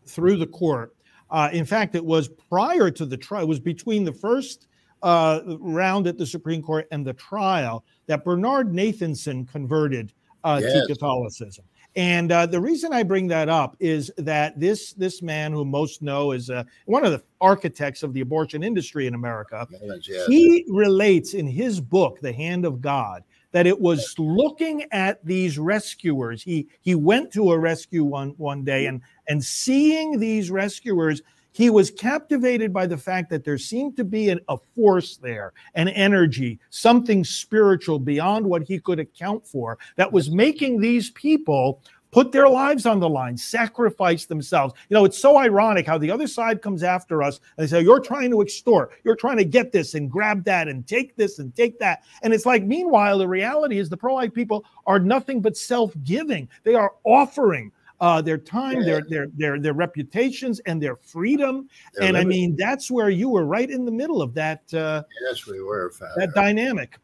through 0.05 0.37
the 0.37 0.47
court. 0.47 0.95
Uh, 1.29 1.49
in 1.51 1.65
fact, 1.65 1.95
it 1.95 2.03
was 2.03 2.27
prior 2.27 2.89
to 2.89 3.05
the 3.05 3.17
trial. 3.17 3.43
It 3.43 3.47
was 3.47 3.59
between 3.59 4.03
the 4.03 4.13
first 4.13 4.67
uh, 5.03 5.41
round 5.59 6.07
at 6.07 6.17
the 6.17 6.25
Supreme 6.25 6.61
Court 6.61 6.87
and 6.91 7.05
the 7.05 7.13
trial 7.13 7.83
that 8.07 8.23
Bernard 8.23 8.71
Nathanson 8.71 9.47
converted 9.49 10.13
uh, 10.43 10.59
yes. 10.63 10.73
to 10.73 10.87
Catholicism. 10.87 11.65
And 11.97 12.31
uh, 12.31 12.45
the 12.45 12.61
reason 12.61 12.93
I 12.93 13.01
bring 13.01 13.27
that 13.29 13.49
up 13.49 13.75
is 13.79 14.11
that 14.17 14.59
this 14.59 14.93
this 14.93 15.23
man, 15.23 15.51
who 15.51 15.65
most 15.65 16.03
know 16.03 16.31
is 16.31 16.51
uh, 16.51 16.63
one 16.85 17.03
of 17.03 17.11
the 17.11 17.23
architects 17.41 18.03
of 18.03 18.13
the 18.13 18.21
abortion 18.21 18.61
industry 18.61 19.07
in 19.07 19.15
America, 19.15 19.67
yes. 20.07 20.27
he 20.27 20.63
relates 20.69 21.33
in 21.33 21.47
his 21.47 21.81
book, 21.81 22.19
The 22.21 22.31
Hand 22.31 22.65
of 22.65 22.81
God, 22.81 23.23
that 23.51 23.65
it 23.65 23.81
was 23.81 24.13
looking 24.19 24.85
at 24.91 25.25
these 25.25 25.57
rescuers. 25.57 26.43
He 26.43 26.67
he 26.81 26.93
went 26.93 27.33
to 27.33 27.51
a 27.51 27.57
rescue 27.57 28.03
one 28.03 28.35
one 28.37 28.63
day 28.63 28.85
and 28.85 29.01
and 29.27 29.43
seeing 29.43 30.19
these 30.19 30.51
rescuers 30.51 31.23
he 31.57 31.71
was 31.71 31.89
captivated 31.89 32.71
by 32.71 32.85
the 32.85 32.95
fact 32.95 33.31
that 33.31 33.43
there 33.43 33.57
seemed 33.57 33.97
to 33.97 34.03
be 34.03 34.29
an, 34.29 34.39
a 34.47 34.57
force 34.75 35.17
there, 35.17 35.53
an 35.73 35.87
energy, 35.87 36.59
something 36.69 37.23
spiritual 37.23 37.97
beyond 37.97 38.45
what 38.45 38.61
he 38.61 38.79
could 38.79 38.99
account 38.99 39.43
for 39.43 39.79
that 39.95 40.11
was 40.11 40.29
making 40.29 40.79
these 40.79 41.09
people 41.09 41.81
put 42.11 42.31
their 42.31 42.47
lives 42.47 42.85
on 42.85 42.99
the 42.99 43.09
line, 43.09 43.35
sacrifice 43.35 44.25
themselves. 44.25 44.75
You 44.87 44.93
know, 44.93 45.03
it's 45.03 45.17
so 45.17 45.35
ironic 45.35 45.87
how 45.87 45.97
the 45.97 46.11
other 46.11 46.27
side 46.27 46.61
comes 46.61 46.83
after 46.83 47.23
us 47.23 47.39
and 47.57 47.65
they 47.65 47.67
say, 47.67 47.81
You're 47.81 48.01
trying 48.01 48.29
to 48.29 48.41
extort, 48.41 48.91
you're 49.03 49.15
trying 49.15 49.37
to 49.37 49.43
get 49.43 49.71
this 49.71 49.95
and 49.95 50.11
grab 50.11 50.43
that 50.43 50.67
and 50.67 50.85
take 50.85 51.15
this 51.15 51.39
and 51.39 51.55
take 51.55 51.79
that. 51.79 52.03
And 52.21 52.35
it's 52.35 52.45
like, 52.45 52.63
meanwhile, 52.65 53.17
the 53.17 53.27
reality 53.27 53.79
is 53.79 53.89
the 53.89 53.97
pro 53.97 54.13
life 54.13 54.31
people 54.31 54.63
are 54.85 54.99
nothing 54.99 55.41
but 55.41 55.57
self 55.57 55.91
giving, 56.03 56.49
they 56.63 56.75
are 56.75 56.93
offering 57.03 57.71
uh, 57.99 58.21
their 58.21 58.37
time, 58.37 58.79
yeah. 58.79 58.85
their 58.85 59.01
their 59.09 59.27
their 59.35 59.59
their 59.59 59.73
reputations, 59.73 60.59
and 60.61 60.81
their 60.81 60.95
freedom. 60.95 61.67
Their 61.95 62.07
and 62.07 62.17
I 62.17 62.23
mean, 62.23 62.55
that's 62.55 62.91
where 62.91 63.09
you 63.09 63.29
were 63.29 63.45
right 63.45 63.69
in 63.69 63.85
the 63.85 63.91
middle 63.91 64.21
of 64.21 64.33
that. 64.35 64.61
Uh, 64.73 65.03
yes, 65.27 65.45
we 65.47 65.61
were. 65.61 65.91
Father. 65.91 66.13
That 66.17 66.33
dynamic. 66.33 66.97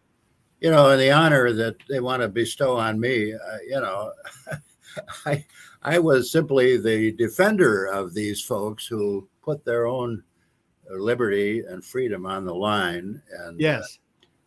You 0.62 0.72
know, 0.72 0.92
and 0.92 1.02
the 1.02 1.12
honor 1.12 1.52
that 1.52 1.76
they 1.90 2.00
want 2.00 2.22
to 2.22 2.30
bestow 2.30 2.78
on 2.78 3.00
me. 3.00 3.34
Uh, 3.34 3.58
you 3.68 3.82
know, 3.82 4.12
I 5.26 5.46
I 5.82 6.00
was 6.00 6.32
simply 6.32 6.78
the 6.78 7.12
defender 7.14 7.86
of 7.86 8.14
these 8.14 8.42
folks 8.42 8.86
who 8.86 9.28
put 9.42 9.66
their 9.66 9.88
own 9.88 10.24
liberty 10.90 11.64
and 11.68 11.84
freedom 11.84 12.26
on 12.26 12.46
the 12.46 12.56
line. 12.56 13.22
And 13.40 13.56
uh, 13.56 13.58
yes. 13.60 14.00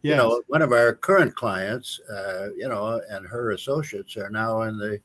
You 0.02 0.14
know, 0.14 0.40
one 0.46 0.62
of 0.62 0.70
our 0.70 0.94
current 0.94 1.34
clients, 1.34 1.98
uh, 2.08 2.50
you 2.56 2.68
know, 2.68 3.00
and 3.10 3.26
her 3.26 3.50
associates 3.50 4.16
are 4.16 4.30
now 4.30 4.62
in 4.62 4.78
the 4.78 5.00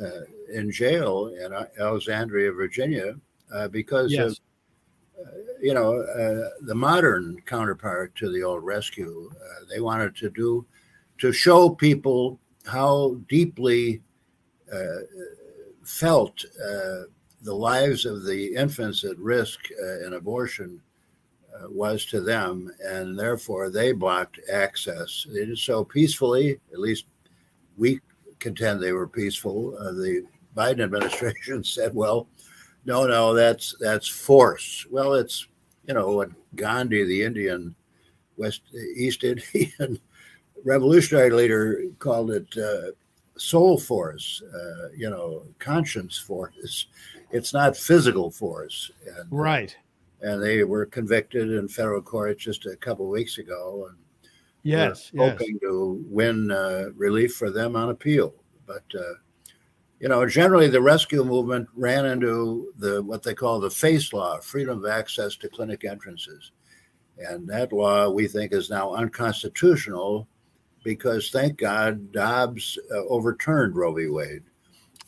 Uh, 0.00 0.20
in 0.52 0.70
jail 0.70 1.28
in 1.28 1.54
uh, 1.54 1.64
Alexandria, 1.80 2.52
Virginia, 2.52 3.14
uh, 3.52 3.66
because 3.68 4.12
yes. 4.12 4.32
of 4.32 5.26
uh, 5.26 5.30
you 5.60 5.72
know 5.72 6.00
uh, 6.02 6.50
the 6.66 6.74
modern 6.74 7.40
counterpart 7.46 8.14
to 8.14 8.30
the 8.30 8.42
old 8.42 8.62
rescue. 8.62 9.30
they 9.70 9.80
wanted 9.80 10.14
to 10.14 10.28
do 10.30 10.66
to 11.16 11.32
show 11.32 11.70
people 11.70 12.38
how 12.66 13.16
deeply 13.26 14.02
felt 15.82 16.44
the 17.42 17.54
lives 17.54 18.04
of 18.04 18.24
the 18.24 18.54
infants 18.54 19.02
at 19.02 19.18
risk 19.18 19.60
in 20.04 20.12
abortion 20.12 20.80
uh, 21.56 21.70
was 21.70 22.04
to 22.04 22.20
them, 22.20 22.70
and 22.84 23.18
therefore 23.18 23.70
they 23.70 23.92
blocked 23.92 24.40
access. 24.52 25.26
They 25.32 25.46
did 25.46 25.58
so 25.58 25.84
peacefully, 25.84 26.60
at 26.72 26.80
least 26.80 27.06
we 27.76 28.00
contend 28.38 28.80
they 28.80 28.92
were 28.92 29.08
peaceful. 29.08 29.76
Uh, 29.78 29.92
the 29.92 30.24
Biden 30.56 30.82
administration 30.82 31.64
said, 31.64 31.94
"Well, 31.94 32.28
no, 32.84 33.06
no, 33.06 33.34
that's 33.34 33.74
that's 33.80 34.08
force." 34.08 34.86
Well, 34.90 35.14
it's 35.14 35.46
you 35.86 35.94
know 35.94 36.10
what 36.10 36.30
Gandhi, 36.54 37.04
the 37.04 37.22
Indian 37.22 37.74
West 38.36 38.62
East 38.96 39.24
Indian 39.24 40.00
revolutionary 40.64 41.30
leader, 41.30 41.82
called 41.98 42.30
it 42.30 42.56
uh, 42.56 42.92
soul 43.38 43.78
force. 43.78 44.42
Uh, 44.42 44.88
you 44.96 45.10
know, 45.10 45.42
conscience 45.58 46.18
force. 46.18 46.86
It's 47.30 47.52
not 47.52 47.76
physical 47.76 48.30
force. 48.30 48.90
And, 49.06 49.18
uh, 49.18 49.24
right. 49.30 49.76
and 50.20 50.42
they 50.42 50.64
were 50.64 50.86
convicted 50.86 51.50
in 51.50 51.68
federal 51.68 52.02
court 52.02 52.38
just 52.38 52.66
a 52.66 52.76
couple 52.76 53.08
weeks 53.08 53.38
ago, 53.38 53.88
and 53.88 53.98
Yes, 54.66 55.12
We're 55.14 55.30
hoping 55.30 55.52
yes. 55.52 55.60
to 55.62 56.04
win 56.08 56.50
uh, 56.50 56.86
relief 56.96 57.36
for 57.36 57.50
them 57.50 57.76
on 57.76 57.90
appeal. 57.90 58.34
But 58.66 58.84
uh, 58.98 59.14
you 60.00 60.08
know, 60.08 60.26
generally 60.26 60.68
the 60.68 60.82
rescue 60.82 61.24
movement 61.24 61.68
ran 61.74 62.04
into 62.04 62.72
the 62.76 63.00
what 63.02 63.22
they 63.22 63.32
call 63.32 63.60
the 63.60 63.70
FACE 63.70 64.12
law, 64.12 64.40
freedom 64.40 64.84
of 64.84 64.90
access 64.90 65.36
to 65.36 65.48
clinic 65.48 65.84
entrances, 65.84 66.50
and 67.18 67.48
that 67.48 67.72
law 67.72 68.10
we 68.10 68.26
think 68.26 68.52
is 68.52 68.68
now 68.68 68.92
unconstitutional 68.92 70.26
because 70.82 71.30
thank 71.30 71.58
God 71.58 72.10
Dobbs 72.10 72.76
uh, 72.92 73.04
overturned 73.06 73.76
Roe 73.76 73.94
v. 73.94 74.08
Wade. 74.08 74.42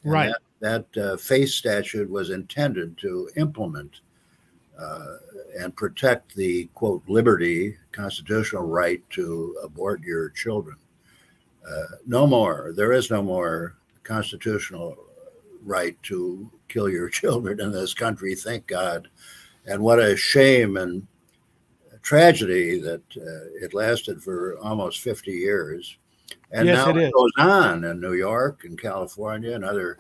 And 0.05 0.13
right. 0.13 0.33
That, 0.61 0.87
that 0.95 1.13
uh, 1.13 1.17
FACE 1.17 1.55
statute 1.55 2.09
was 2.09 2.31
intended 2.31 2.97
to 2.99 3.29
implement 3.37 4.03
and 5.59 5.75
protect 5.77 6.35
the 6.35 6.69
quote 6.75 7.03
liberty, 7.09 7.77
constitutional 7.93 8.65
right 8.65 9.03
to 9.11 9.57
abort 9.63 10.03
your 10.03 10.31
children. 10.31 10.77
Uh, 11.69 11.97
no 12.07 12.27
more. 12.27 12.73
There 12.77 12.93
is 12.93 13.11
no 13.11 13.23
more 13.23 13.77
constitutional 14.03 14.97
right 15.65 16.01
to 16.05 16.51
kill 16.69 16.89
your 16.89 17.09
children 17.21 17.61
in 17.61 17.73
this 17.73 17.95
country. 17.95 18.35
Thank 18.35 18.67
God. 18.67 19.09
And 19.67 19.83
what 19.83 19.99
a 19.99 20.17
shame 20.17 20.77
and 20.77 21.07
tragedy 22.03 22.81
that 22.81 23.03
uh, 23.17 23.65
it 23.65 23.75
lasted 23.75 24.23
for 24.23 24.59
almost 24.61 25.01
50 25.01 25.31
years. 25.31 25.99
And 26.51 26.67
yes, 26.67 26.87
now 26.87 26.91
it, 26.91 26.97
it 26.97 27.13
goes 27.13 27.33
on 27.37 27.85
in 27.85 28.01
New 28.01 28.15
York 28.15 28.65
and 28.65 28.81
California 28.81 29.55
and 29.55 29.65
other 29.65 29.99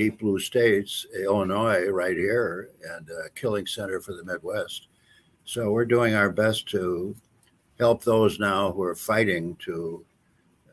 deep 0.00 0.18
blue 0.18 0.38
states, 0.38 1.04
Illinois, 1.14 1.86
right 1.88 2.16
here, 2.16 2.70
and 2.96 3.06
a 3.10 3.28
killing 3.38 3.66
center 3.66 4.00
for 4.00 4.14
the 4.14 4.24
Midwest. 4.24 4.88
So 5.44 5.72
we're 5.72 5.84
doing 5.84 6.14
our 6.14 6.30
best 6.30 6.66
to 6.68 7.14
help 7.78 8.02
those 8.02 8.38
now 8.38 8.72
who 8.72 8.82
are 8.82 8.94
fighting 8.94 9.56
to, 9.56 10.02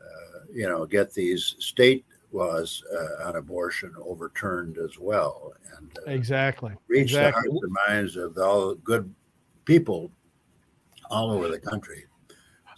uh, 0.00 0.38
you 0.50 0.66
know, 0.66 0.86
get 0.86 1.12
these 1.12 1.56
state 1.58 2.06
laws 2.32 2.82
uh, 2.90 3.28
on 3.28 3.36
abortion 3.36 3.92
overturned 4.02 4.78
as 4.78 4.98
well, 4.98 5.52
and 5.76 5.90
uh, 5.98 6.10
exactly 6.10 6.72
reach 6.88 7.02
exactly. 7.02 7.42
the 7.42 7.50
hearts 7.50 7.64
and 7.64 7.76
minds 7.86 8.16
of 8.16 8.38
all 8.38 8.76
good 8.76 9.14
people 9.66 10.10
all 11.10 11.30
over 11.30 11.48
the 11.48 11.58
country. 11.58 12.06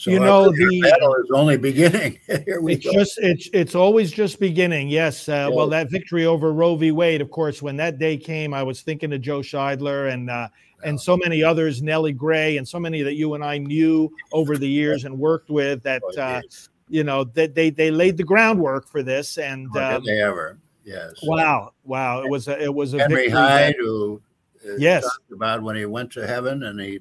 So 0.00 0.10
you 0.10 0.18
know 0.18 0.50
the 0.50 0.80
battle 0.80 1.14
is 1.16 1.30
only 1.30 1.58
beginning. 1.58 2.18
Here 2.46 2.62
we 2.62 2.72
it's 2.72 2.86
go. 2.86 2.92
just 2.94 3.18
it's 3.18 3.50
it's 3.52 3.74
always 3.74 4.10
just 4.10 4.40
beginning. 4.40 4.88
Yes. 4.88 5.28
Uh. 5.28 5.50
Well, 5.52 5.68
that 5.68 5.90
victory 5.90 6.24
over 6.24 6.54
Roe 6.54 6.74
v. 6.74 6.90
Wade, 6.90 7.20
of 7.20 7.30
course, 7.30 7.60
when 7.60 7.76
that 7.76 7.98
day 7.98 8.16
came, 8.16 8.54
I 8.54 8.62
was 8.62 8.80
thinking 8.80 9.12
of 9.12 9.20
Joe 9.20 9.40
Scheidler 9.40 10.10
and 10.10 10.30
uh, 10.30 10.48
and 10.84 10.98
so 10.98 11.18
many 11.18 11.42
others, 11.42 11.82
Nellie 11.82 12.14
Gray, 12.14 12.56
and 12.56 12.66
so 12.66 12.80
many 12.80 13.02
that 13.02 13.16
you 13.16 13.34
and 13.34 13.44
I 13.44 13.58
knew 13.58 14.10
over 14.32 14.56
the 14.56 14.66
years 14.66 15.04
and 15.04 15.18
worked 15.18 15.50
with. 15.50 15.82
That 15.82 16.00
oh, 16.16 16.18
uh, 16.18 16.40
you 16.88 17.04
know 17.04 17.24
that 17.24 17.54
they 17.54 17.68
they 17.68 17.90
laid 17.90 18.16
the 18.16 18.24
groundwork 18.24 18.88
for 18.88 19.02
this. 19.02 19.36
And 19.36 19.68
oh, 19.74 19.96
um, 19.96 20.04
they 20.06 20.22
ever? 20.22 20.58
Yes. 20.82 21.12
Wow! 21.24 21.74
Wow! 21.84 22.22
It 22.22 22.30
was 22.30 22.48
a, 22.48 22.58
it 22.58 22.72
was 22.72 22.94
a 22.94 23.00
Henry 23.00 23.28
Hyde, 23.28 23.76
who 23.78 24.22
uh, 24.66 24.76
yes. 24.78 25.06
about 25.30 25.62
when 25.62 25.76
he 25.76 25.84
went 25.84 26.10
to 26.12 26.26
heaven, 26.26 26.62
and 26.62 26.80
he, 26.80 27.00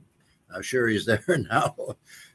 I'm 0.53 0.63
sure 0.63 0.89
he's 0.89 1.05
there 1.05 1.23
now. 1.49 1.77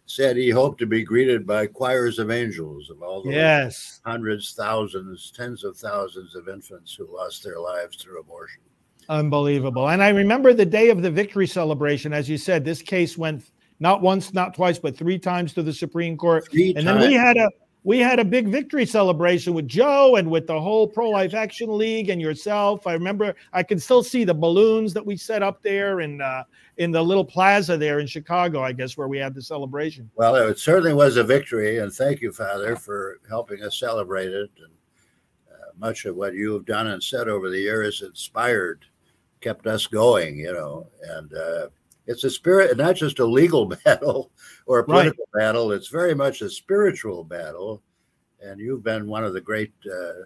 Said 0.06 0.36
he 0.36 0.50
hoped 0.50 0.78
to 0.78 0.86
be 0.86 1.02
greeted 1.02 1.46
by 1.46 1.66
choirs 1.66 2.18
of 2.18 2.30
angels 2.30 2.90
of 2.90 3.02
all 3.02 3.22
the 3.22 3.32
yes. 3.32 4.00
hundreds, 4.04 4.52
thousands, 4.52 5.32
tens 5.34 5.64
of 5.64 5.76
thousands 5.76 6.34
of 6.34 6.48
infants 6.48 6.94
who 6.94 7.14
lost 7.14 7.42
their 7.42 7.58
lives 7.58 7.96
through 7.96 8.20
abortion. 8.20 8.60
Unbelievable. 9.08 9.88
And 9.88 10.02
I 10.02 10.10
remember 10.10 10.52
the 10.52 10.66
day 10.66 10.90
of 10.90 11.02
the 11.02 11.10
victory 11.10 11.46
celebration. 11.46 12.12
As 12.12 12.28
you 12.28 12.38
said, 12.38 12.64
this 12.64 12.82
case 12.82 13.18
went 13.18 13.50
not 13.80 14.02
once, 14.02 14.32
not 14.32 14.54
twice, 14.54 14.78
but 14.78 14.96
three 14.96 15.18
times 15.18 15.52
to 15.54 15.62
the 15.62 15.72
Supreme 15.72 16.16
Court. 16.16 16.48
Three 16.50 16.74
and 16.74 16.86
times. 16.86 17.00
then 17.00 17.08
we 17.08 17.14
had 17.14 17.36
a 17.36 17.50
we 17.84 17.98
had 17.98 18.18
a 18.18 18.24
big 18.24 18.48
victory 18.48 18.86
celebration 18.86 19.52
with 19.52 19.68
Joe 19.68 20.16
and 20.16 20.30
with 20.30 20.46
the 20.46 20.58
whole 20.58 20.88
Pro 20.88 21.10
Life 21.10 21.34
Action 21.34 21.76
League 21.76 22.08
and 22.08 22.20
yourself. 22.20 22.86
I 22.86 22.94
remember 22.94 23.34
I 23.52 23.62
can 23.62 23.78
still 23.78 24.02
see 24.02 24.24
the 24.24 24.34
balloons 24.34 24.94
that 24.94 25.04
we 25.04 25.18
set 25.18 25.42
up 25.42 25.62
there 25.62 26.00
in 26.00 26.22
uh, 26.22 26.44
in 26.78 26.90
the 26.90 27.02
little 27.02 27.24
plaza 27.24 27.76
there 27.76 28.00
in 28.00 28.06
Chicago, 28.06 28.62
I 28.62 28.72
guess, 28.72 28.96
where 28.96 29.06
we 29.06 29.18
had 29.18 29.34
the 29.34 29.42
celebration. 29.42 30.10
Well, 30.16 30.34
it 30.34 30.58
certainly 30.58 30.94
was 30.94 31.18
a 31.18 31.22
victory, 31.24 31.78
and 31.78 31.92
thank 31.92 32.22
you, 32.22 32.32
Father, 32.32 32.74
for 32.74 33.20
helping 33.28 33.62
us 33.62 33.78
celebrate 33.78 34.32
it. 34.32 34.50
And 34.56 34.72
uh, 35.52 35.66
much 35.78 36.06
of 36.06 36.16
what 36.16 36.34
you 36.34 36.54
have 36.54 36.64
done 36.64 36.88
and 36.88 37.02
said 37.02 37.28
over 37.28 37.50
the 37.50 37.60
years 37.60 38.02
inspired, 38.02 38.86
kept 39.42 39.66
us 39.66 39.86
going, 39.86 40.38
you 40.38 40.52
know, 40.54 40.88
and. 41.10 41.32
Uh, 41.34 41.68
it's 42.06 42.24
a 42.24 42.30
spirit, 42.30 42.76
not 42.76 42.96
just 42.96 43.18
a 43.18 43.24
legal 43.24 43.66
battle 43.84 44.30
or 44.66 44.80
a 44.80 44.84
political 44.84 45.26
right. 45.34 45.40
battle. 45.42 45.72
It's 45.72 45.88
very 45.88 46.14
much 46.14 46.42
a 46.42 46.50
spiritual 46.50 47.24
battle, 47.24 47.82
and 48.42 48.60
you've 48.60 48.82
been 48.82 49.06
one 49.06 49.24
of 49.24 49.32
the 49.32 49.40
great 49.40 49.72
uh, 49.90 50.24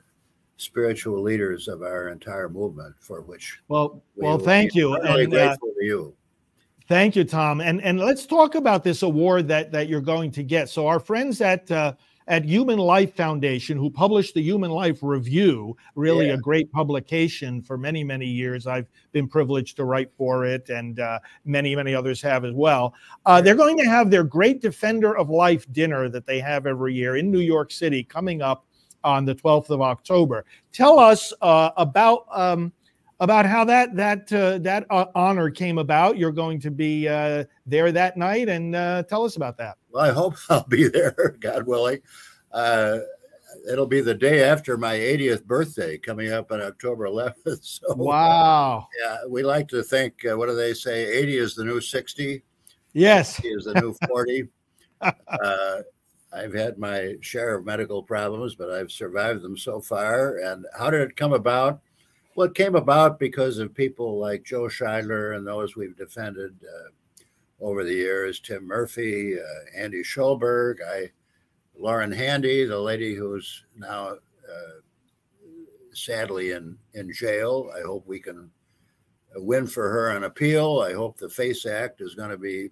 spiritual 0.56 1.22
leaders 1.22 1.68
of 1.68 1.82
our 1.82 2.08
entire 2.08 2.48
movement, 2.48 2.94
for 2.98 3.22
which 3.22 3.60
well, 3.68 4.02
we 4.16 4.26
well, 4.26 4.38
thank 4.38 4.74
you, 4.74 4.94
really 4.94 5.24
and 5.24 5.32
grateful 5.32 5.68
uh, 5.70 5.80
to 5.80 5.84
you. 5.84 6.14
Thank 6.88 7.16
you, 7.16 7.24
Tom. 7.24 7.60
And 7.60 7.82
and 7.82 8.00
let's 8.00 8.26
talk 8.26 8.54
about 8.54 8.82
this 8.82 9.02
award 9.02 9.46
that 9.48 9.70
that 9.72 9.88
you're 9.88 10.00
going 10.00 10.30
to 10.32 10.42
get. 10.42 10.68
So 10.68 10.86
our 10.86 10.98
friends 10.98 11.40
at 11.40 11.70
uh, 11.70 11.94
at 12.28 12.44
Human 12.44 12.78
Life 12.78 13.16
Foundation, 13.16 13.78
who 13.78 13.90
published 13.90 14.34
the 14.34 14.42
Human 14.42 14.70
Life 14.70 14.98
Review, 15.02 15.74
really 15.94 16.26
yeah. 16.28 16.34
a 16.34 16.36
great 16.36 16.70
publication 16.70 17.62
for 17.62 17.78
many, 17.78 18.04
many 18.04 18.26
years. 18.26 18.66
I've 18.66 18.86
been 19.12 19.26
privileged 19.26 19.76
to 19.76 19.84
write 19.84 20.12
for 20.16 20.44
it, 20.44 20.68
and 20.68 21.00
uh, 21.00 21.20
many, 21.46 21.74
many 21.74 21.94
others 21.94 22.20
have 22.20 22.44
as 22.44 22.52
well. 22.52 22.94
Uh, 23.24 23.40
they're 23.40 23.54
going 23.54 23.78
to 23.78 23.86
have 23.86 24.10
their 24.10 24.24
Great 24.24 24.60
Defender 24.60 25.16
of 25.16 25.30
Life 25.30 25.66
dinner 25.72 26.10
that 26.10 26.26
they 26.26 26.38
have 26.38 26.66
every 26.66 26.94
year 26.94 27.16
in 27.16 27.30
New 27.30 27.40
York 27.40 27.72
City 27.72 28.04
coming 28.04 28.42
up 28.42 28.66
on 29.02 29.24
the 29.24 29.34
12th 29.34 29.70
of 29.70 29.80
October. 29.80 30.44
Tell 30.72 30.98
us 30.98 31.32
uh, 31.40 31.70
about. 31.76 32.26
Um, 32.30 32.72
about 33.20 33.46
how 33.46 33.64
that 33.64 33.96
that 33.96 34.32
uh, 34.32 34.58
that 34.58 34.86
uh, 34.90 35.06
honor 35.14 35.50
came 35.50 35.78
about. 35.78 36.18
You're 36.18 36.32
going 36.32 36.60
to 36.60 36.70
be 36.70 37.08
uh, 37.08 37.44
there 37.66 37.90
that 37.92 38.16
night, 38.16 38.48
and 38.48 38.74
uh, 38.74 39.02
tell 39.04 39.24
us 39.24 39.36
about 39.36 39.56
that. 39.58 39.76
Well, 39.90 40.04
I 40.04 40.12
hope 40.12 40.36
I'll 40.48 40.66
be 40.68 40.88
there, 40.88 41.36
God 41.40 41.66
willing. 41.66 42.00
Uh, 42.52 42.98
it'll 43.70 43.86
be 43.86 44.00
the 44.00 44.14
day 44.14 44.44
after 44.44 44.76
my 44.76 44.94
80th 44.94 45.44
birthday, 45.44 45.98
coming 45.98 46.32
up 46.32 46.52
on 46.52 46.60
October 46.60 47.06
11th. 47.06 47.34
So, 47.62 47.94
wow. 47.94 48.86
Yeah, 49.02 49.18
we 49.28 49.42
like 49.42 49.68
to 49.68 49.82
think. 49.82 50.14
Uh, 50.24 50.36
what 50.36 50.46
do 50.46 50.54
they 50.54 50.74
say? 50.74 51.06
80 51.18 51.36
is 51.38 51.54
the 51.54 51.64
new 51.64 51.80
60. 51.80 52.42
Yes, 52.94 53.36
60 53.36 53.48
is 53.48 53.64
the 53.64 53.74
new 53.74 53.94
40. 54.06 54.48
I've 56.30 56.52
had 56.52 56.78
my 56.78 57.14
share 57.20 57.54
of 57.54 57.64
medical 57.64 58.02
problems, 58.02 58.54
but 58.54 58.70
I've 58.70 58.92
survived 58.92 59.42
them 59.42 59.56
so 59.56 59.80
far. 59.80 60.38
And 60.38 60.66
how 60.78 60.90
did 60.90 61.00
it 61.00 61.16
come 61.16 61.32
about? 61.32 61.80
Well, 62.38 62.46
it 62.46 62.54
came 62.54 62.76
about 62.76 63.18
because 63.18 63.58
of 63.58 63.74
people 63.74 64.16
like 64.16 64.44
Joe 64.44 64.68
Scheidler 64.68 65.36
and 65.36 65.44
those 65.44 65.74
we've 65.74 65.96
defended 65.96 66.54
uh, 66.62 67.24
over 67.60 67.82
the 67.82 67.92
years 67.92 68.38
Tim 68.38 68.64
Murphy, 68.64 69.34
uh, 69.36 69.76
Andy 69.76 70.04
Scholberg, 70.04 70.76
I, 70.88 71.10
Lauren 71.76 72.12
Handy, 72.12 72.64
the 72.64 72.78
lady 72.78 73.16
who's 73.16 73.64
now 73.76 74.10
uh, 74.10 74.78
sadly 75.92 76.52
in, 76.52 76.78
in 76.94 77.12
jail. 77.12 77.72
I 77.76 77.80
hope 77.80 78.06
we 78.06 78.20
can 78.20 78.48
win 79.34 79.66
for 79.66 79.90
her 79.90 80.12
on 80.12 80.22
appeal. 80.22 80.78
I 80.88 80.92
hope 80.92 81.16
the 81.16 81.28
FACE 81.28 81.66
Act 81.66 82.00
is 82.00 82.14
going 82.14 82.30
to 82.30 82.38
be, 82.38 82.70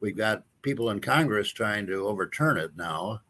we've 0.00 0.18
got 0.18 0.44
people 0.60 0.90
in 0.90 1.00
Congress 1.00 1.48
trying 1.48 1.86
to 1.86 2.06
overturn 2.06 2.58
it 2.58 2.76
now. 2.76 3.22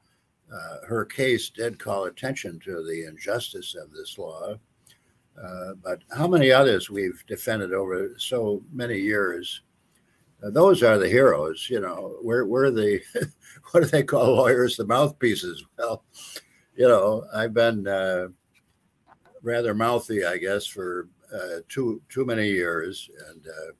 Uh, 0.52 0.86
her 0.88 1.04
case 1.04 1.50
did 1.50 1.78
call 1.78 2.06
attention 2.06 2.58
to 2.64 2.82
the 2.82 3.06
injustice 3.06 3.76
of 3.76 3.92
this 3.92 4.18
law. 4.18 4.56
Uh, 5.42 5.74
but 5.82 6.02
how 6.10 6.26
many 6.26 6.50
others 6.50 6.90
we've 6.90 7.24
defended 7.26 7.72
over 7.72 8.14
so 8.18 8.62
many 8.72 8.98
years? 8.98 9.62
Uh, 10.42 10.50
those 10.50 10.82
are 10.82 10.98
the 10.98 11.08
heroes, 11.08 11.68
you 11.70 11.80
know. 11.80 12.16
We're 12.22 12.46
we're 12.46 12.70
the 12.70 13.00
what 13.70 13.82
do 13.82 13.86
they 13.86 14.02
call 14.02 14.36
lawyers? 14.36 14.76
The 14.76 14.86
mouthpieces. 14.86 15.64
Well, 15.78 16.04
you 16.76 16.88
know, 16.88 17.24
I've 17.34 17.54
been 17.54 17.86
uh, 17.86 18.28
rather 19.42 19.74
mouthy, 19.74 20.24
I 20.24 20.38
guess, 20.38 20.66
for 20.66 21.08
uh, 21.32 21.60
too 21.68 22.02
too 22.08 22.24
many 22.24 22.48
years, 22.48 23.10
and 23.28 23.46
uh, 23.46 23.72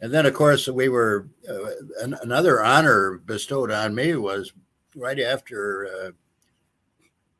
and 0.00 0.12
then 0.12 0.26
of 0.26 0.34
course 0.34 0.66
we 0.68 0.88
were 0.88 1.28
an, 2.00 2.16
another 2.22 2.62
honor 2.62 3.20
bestowed 3.24 3.70
on 3.70 3.94
me 3.94 4.14
was 4.16 4.52
right 4.96 5.20
after 5.20 6.14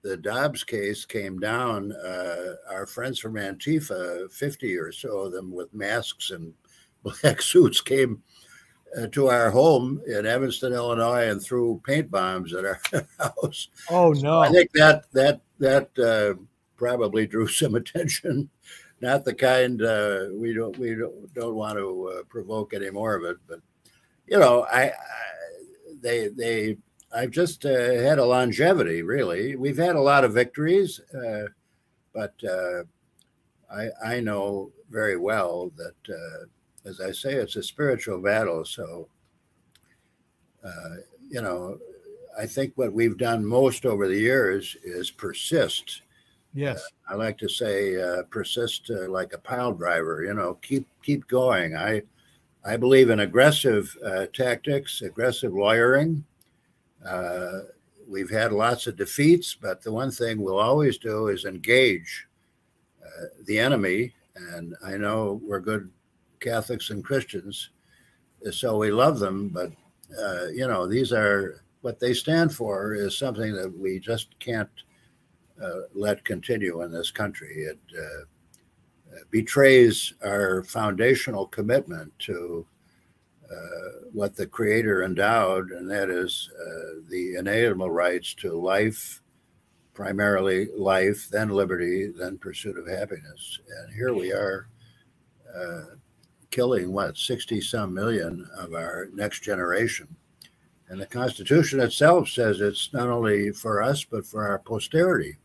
the 0.05 0.19
Dobbs 0.19 0.63
case 0.63 1.07
came 1.07 1.41
down, 1.41 1.91
uh, 1.93 2.57
our 2.71 2.87
friends 2.87 3.19
from 3.19 3.35
Antifa, 3.35 4.31
50 4.31 4.77
or 4.77 4.93
so 4.93 5.21
of 5.21 5.33
them 5.33 5.51
with 5.51 5.73
masks 5.73 6.31
and 6.31 6.53
black 7.03 7.41
suits, 7.41 7.81
came 7.81 8.23
uh, 8.97 9.07
to 9.09 9.29
our 9.29 9.51
home 9.51 10.03
in 10.07 10.27
Evanston, 10.27 10.75
Illinois, 10.75 11.31
and 11.31 11.43
threw 11.43 11.81
paint 11.87 12.11
bombs 12.11 12.53
at 12.53 12.67
our 12.67 12.81
house. 13.19 13.69
Oh 13.91 14.11
no! 14.11 14.21
So 14.21 14.39
I 14.41 14.51
think 14.51 14.71
that 14.73 15.11
that 15.13 15.41
that 15.59 15.99
uh, 15.99 16.39
probably 16.77 17.27
drew 17.27 17.49
some 17.49 17.75
attention. 17.75 18.51
Not 19.01 19.25
the 19.25 19.35
kind 19.35 19.83
uh, 19.83 20.27
we 20.35 20.53
don't 20.53 20.79
we 20.79 20.95
don't, 20.95 21.33
don't 21.35 21.55
want 21.55 21.79
to 21.79 22.19
uh, 22.19 22.23
provoke 22.25 22.75
any 22.75 22.91
more 22.91 23.15
of 23.15 23.25
it, 23.25 23.39
but 23.49 23.61
you 24.27 24.39
know, 24.39 24.67
I, 24.71 24.85
I 24.85 24.93
they 26.01 26.29
they 26.29 26.77
I've 27.15 27.31
just 27.31 27.65
uh, 27.65 27.69
had 27.69 28.19
a 28.19 28.25
longevity, 28.25 29.03
really. 29.03 29.55
We've 29.55 29.77
had 29.77 29.95
a 29.95 30.01
lot 30.01 30.25
of 30.25 30.35
victories, 30.35 31.01
uh, 31.15 31.45
but 32.13 32.35
uh, 32.43 32.83
I, 33.73 33.89
I 34.05 34.21
know 34.21 34.73
very 34.91 35.17
well 35.17 35.71
that, 35.77 36.15
uh, 36.15 36.89
as 36.89 37.01
I 37.01 37.13
say, 37.13 37.35
it's 37.35 37.57
a 37.57 37.63
spiritual 37.63 38.21
battle. 38.21 38.65
So, 38.65 39.09
uh, 40.65 40.97
you 41.29 41.41
know, 41.41 41.79
I 42.39 42.47
think 42.47 42.73
what 42.75 42.93
we've 42.93 43.17
done 43.17 43.47
most 43.47 43.87
over 43.87 44.09
the 44.09 44.19
years 44.19 44.77
is 44.83 45.11
persist. 45.11 46.03
Yes, 46.53 46.83
uh, 47.09 47.13
I 47.13 47.17
like 47.17 47.39
to 47.39 47.49
say 47.49 47.97
persist 48.31 48.91
like 48.91 49.33
a 49.35 49.39
pile 49.39 49.73
driver. 49.73 50.25
You 50.25 50.35
know, 50.35 50.55
keep 50.63 50.89
keep 51.03 51.29
going. 51.29 51.77
I 51.77 52.03
I 52.65 52.77
believe 52.77 53.11
in 53.11 53.21
aggressive 53.21 53.97
tactics, 54.33 55.03
aggressive 55.03 55.53
lawyering 55.53 56.25
uh, 57.07 57.61
we've 58.09 58.31
had 58.31 58.53
lots 58.53 58.87
of 58.87 58.97
defeats, 58.97 59.57
but 59.61 59.83
the 59.83 59.93
one 59.93 60.11
thing 60.11 60.41
we'll 60.41 60.59
always 60.59 60.99
do 60.99 61.29
is 61.29 61.45
engage 61.45 62.27
uh, 63.05 63.27
the 63.47 63.59
enemy. 63.59 64.15
And 64.37 64.75
I 64.85 64.97
know 64.97 65.41
we're 65.45 65.61
good 65.61 65.91
Catholics 66.41 66.91
and 66.91 67.05
Christians, 67.05 67.71
so 68.51 68.77
we 68.79 68.91
love 68.91 69.19
them. 69.19 69.49
But, 69.49 69.73
uh, 70.19 70.47
you 70.49 70.67
know, 70.67 70.87
these 70.87 71.13
are 71.13 71.63
what 71.83 72.01
they 72.01 72.15
stand 72.15 72.55
for 72.55 72.95
is 72.95 73.17
something 73.17 73.55
that 73.55 73.79
we 73.79 73.99
just 73.99 74.39
can't 74.39 74.71
uh, 75.63 75.83
let 75.95 76.25
continue 76.25 76.83
in 76.83 76.91
this 76.91 77.11
country. 77.11 77.65
It 77.65 77.79
uh, 77.97 78.25
betrays 79.31 80.15
our 80.25 80.65
foundational 80.65 81.47
commitment 81.47 82.13
to 82.21 82.67
uh, 82.67 82.74
what 84.15 84.37
the 84.37 84.47
Creator 84.47 85.03
endowed, 85.03 85.71
and 85.73 85.91
that 85.91 86.09
is 86.09 86.49
uh, 86.59 87.01
the 87.11 87.35
inalienable 87.35 87.91
rights 87.91 88.33
to 88.35 88.53
life, 88.53 89.21
primarily 89.93 90.69
life, 90.77 91.29
then 91.31 91.49
liberty, 91.49 92.13
then 92.17 92.39
pursuit 92.39 92.79
of 92.79 92.89
happiness. 92.89 93.59
And 93.81 93.95
here 93.95 94.15
we 94.15 94.33
are 94.33 94.69
uh, 95.55 95.97
killing 96.51 96.93
what, 96.93 97.17
60 97.17 97.61
some 97.61 97.93
million 97.93 98.49
of 98.57 98.73
our 98.73 99.09
next 99.13 99.43
generation. 99.43 100.15
And 100.89 101.01
the 101.01 101.07
Constitution 101.07 101.81
itself 101.81 102.29
says 102.29 102.61
it's 102.61 102.93
not 102.93 103.09
only 103.09 103.51
for 103.51 103.83
us, 103.83 104.05
but 104.05 104.25
for 104.25 104.47
our 104.47 104.61
posterity. 104.61 105.39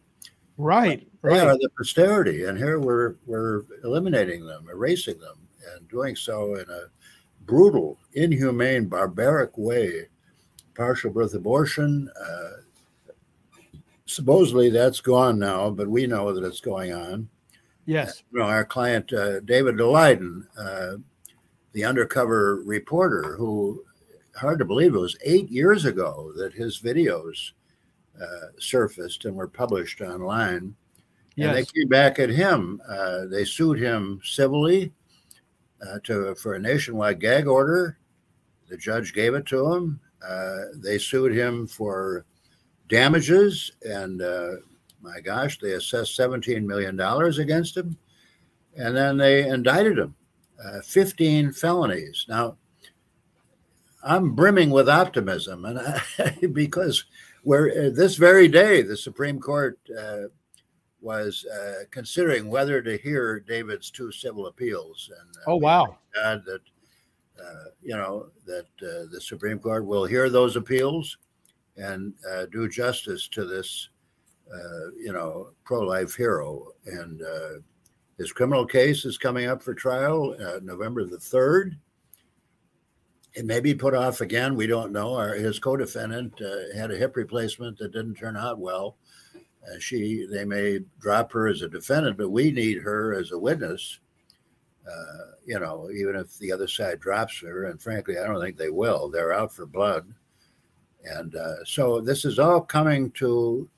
Right, 0.57 1.07
they 1.23 1.29
right. 1.29 1.47
are 1.47 1.57
the 1.57 1.69
posterity, 1.75 2.43
and 2.43 2.57
here 2.57 2.79
we're 2.79 3.15
we're 3.25 3.63
eliminating 3.85 4.45
them, 4.45 4.67
erasing 4.69 5.17
them, 5.17 5.47
and 5.73 5.87
doing 5.87 6.17
so 6.17 6.55
in 6.55 6.69
a 6.69 6.87
brutal, 7.49 7.97
inhumane, 8.13 8.85
barbaric 8.85 9.57
way. 9.57 10.07
Partial 10.75 11.11
birth 11.11 11.33
abortion. 11.33 12.09
Uh, 12.21 12.61
supposedly 14.05 14.69
that's 14.69 15.01
gone 15.01 15.39
now, 15.39 15.69
but 15.69 15.89
we 15.89 16.07
know 16.07 16.31
that 16.31 16.45
it's 16.45 16.61
going 16.61 16.93
on. 16.93 17.27
Yes. 17.85 18.23
You 18.31 18.39
know, 18.39 18.45
our 18.45 18.63
client, 18.63 19.11
uh, 19.11 19.39
David 19.41 19.75
Daleiden, 19.75 20.45
uh, 20.57 20.97
the 21.73 21.83
undercover 21.83 22.61
reporter 22.65 23.35
who, 23.35 23.83
hard 24.35 24.59
to 24.59 24.65
believe, 24.65 24.93
it 24.93 24.99
was 24.99 25.17
eight 25.23 25.49
years 25.49 25.85
ago 25.85 26.31
that 26.37 26.53
his 26.53 26.79
videos 26.79 27.51
uh, 28.21 28.47
surfaced 28.59 29.25
and 29.25 29.35
were 29.35 29.47
published 29.47 30.01
online. 30.01 30.75
Yes. 31.35 31.47
And 31.47 31.57
they 31.57 31.65
came 31.65 31.87
back 31.87 32.19
at 32.19 32.29
him. 32.29 32.79
Uh, 32.87 33.25
they 33.25 33.43
sued 33.43 33.79
him 33.79 34.21
civilly 34.23 34.93
uh, 35.87 35.99
to 36.03 36.35
for 36.35 36.53
a 36.53 36.59
nationwide 36.59 37.19
gag 37.19 37.47
order. 37.47 37.97
The 38.69 38.77
judge 38.77 39.13
gave 39.13 39.33
it 39.33 39.45
to 39.47 39.73
him. 39.73 39.99
Uh, 40.27 40.57
they 40.75 40.97
sued 40.97 41.33
him 41.33 41.65
for 41.67 42.25
damages, 42.87 43.71
and 43.83 44.21
uh, 44.21 44.51
my 45.01 45.19
gosh, 45.21 45.59
they 45.59 45.73
assessed 45.73 46.17
$17 46.17 46.63
million 46.65 46.99
against 47.39 47.77
him. 47.77 47.97
And 48.77 48.95
then 48.95 49.17
they 49.17 49.47
indicted 49.47 49.97
him, 49.97 50.15
uh, 50.63 50.81
15 50.81 51.53
felonies. 51.53 52.25
Now, 52.27 52.57
I'm 54.03 54.35
brimming 54.35 54.69
with 54.69 54.87
optimism, 54.87 55.65
and 55.65 55.79
I, 56.19 56.47
because 56.53 57.05
where 57.43 57.69
uh, 57.69 57.89
this 57.93 58.15
very 58.15 58.47
day 58.47 58.81
the 58.81 58.97
Supreme 58.97 59.39
Court 59.39 59.79
uh, 59.97 60.23
was 61.01 61.45
uh, 61.45 61.83
considering 61.91 62.49
whether 62.49 62.81
to 62.81 62.97
hear 62.97 63.39
David's 63.39 63.89
two 63.91 64.11
civil 64.11 64.47
appeals. 64.47 65.11
And 65.19 65.37
uh, 65.37 65.51
oh 65.51 65.55
wow, 65.57 65.97
God 66.13 66.43
that 66.45 66.61
uh, 67.41 67.69
you 67.81 67.95
know 67.95 68.27
that 68.45 68.67
uh, 68.81 69.05
the 69.11 69.21
Supreme 69.21 69.59
Court 69.59 69.85
will 69.85 70.05
hear 70.05 70.29
those 70.29 70.55
appeals 70.55 71.17
and 71.77 72.13
do 72.51 72.67
justice 72.67 73.27
to 73.29 73.45
this 73.45 73.89
you 74.97 75.13
know 75.13 75.51
pro-life 75.63 76.15
hero. 76.15 76.67
And 76.85 77.21
his 78.17 78.33
criminal 78.33 78.65
case 78.65 79.05
is 79.05 79.17
coming 79.17 79.47
up 79.47 79.63
for 79.63 79.73
trial 79.73 80.35
November 80.61 81.05
the 81.05 81.19
third 81.19 81.77
it 83.33 83.45
may 83.45 83.59
be 83.59 83.73
put 83.73 83.93
off 83.93 84.21
again. 84.21 84.55
We 84.55 84.67
don't 84.67 84.91
know. 84.91 85.15
Our, 85.15 85.33
his 85.35 85.59
co-defendant 85.59 86.41
uh, 86.41 86.77
had 86.77 86.91
a 86.91 86.97
hip 86.97 87.15
replacement 87.15 87.77
that 87.77 87.91
didn't 87.91 88.15
turn 88.15 88.35
out 88.35 88.59
well. 88.59 88.97
Uh, 89.69 89.79
she, 89.79 90.25
they 90.29 90.45
may 90.45 90.79
drop 90.99 91.31
her 91.31 91.47
as 91.47 91.61
a 91.61 91.69
defendant, 91.69 92.17
but 92.17 92.29
we 92.29 92.51
need 92.51 92.77
her 92.79 93.13
as 93.13 93.31
a 93.31 93.39
witness. 93.39 93.99
Uh, 94.89 95.31
you 95.45 95.59
know, 95.59 95.89
even 95.91 96.15
if 96.15 96.37
the 96.39 96.51
other 96.51 96.67
side 96.67 96.99
drops 96.99 97.39
her, 97.41 97.65
and 97.65 97.81
frankly, 97.81 98.17
I 98.17 98.25
don't 98.25 98.41
think 98.41 98.57
they 98.57 98.69
will. 98.69 99.09
They're 99.09 99.33
out 99.33 99.53
for 99.53 99.65
blood, 99.65 100.11
and 101.03 101.35
uh, 101.35 101.63
so 101.65 102.01
this 102.01 102.25
is 102.25 102.39
all 102.39 102.61
coming 102.61 103.11
to 103.11 103.69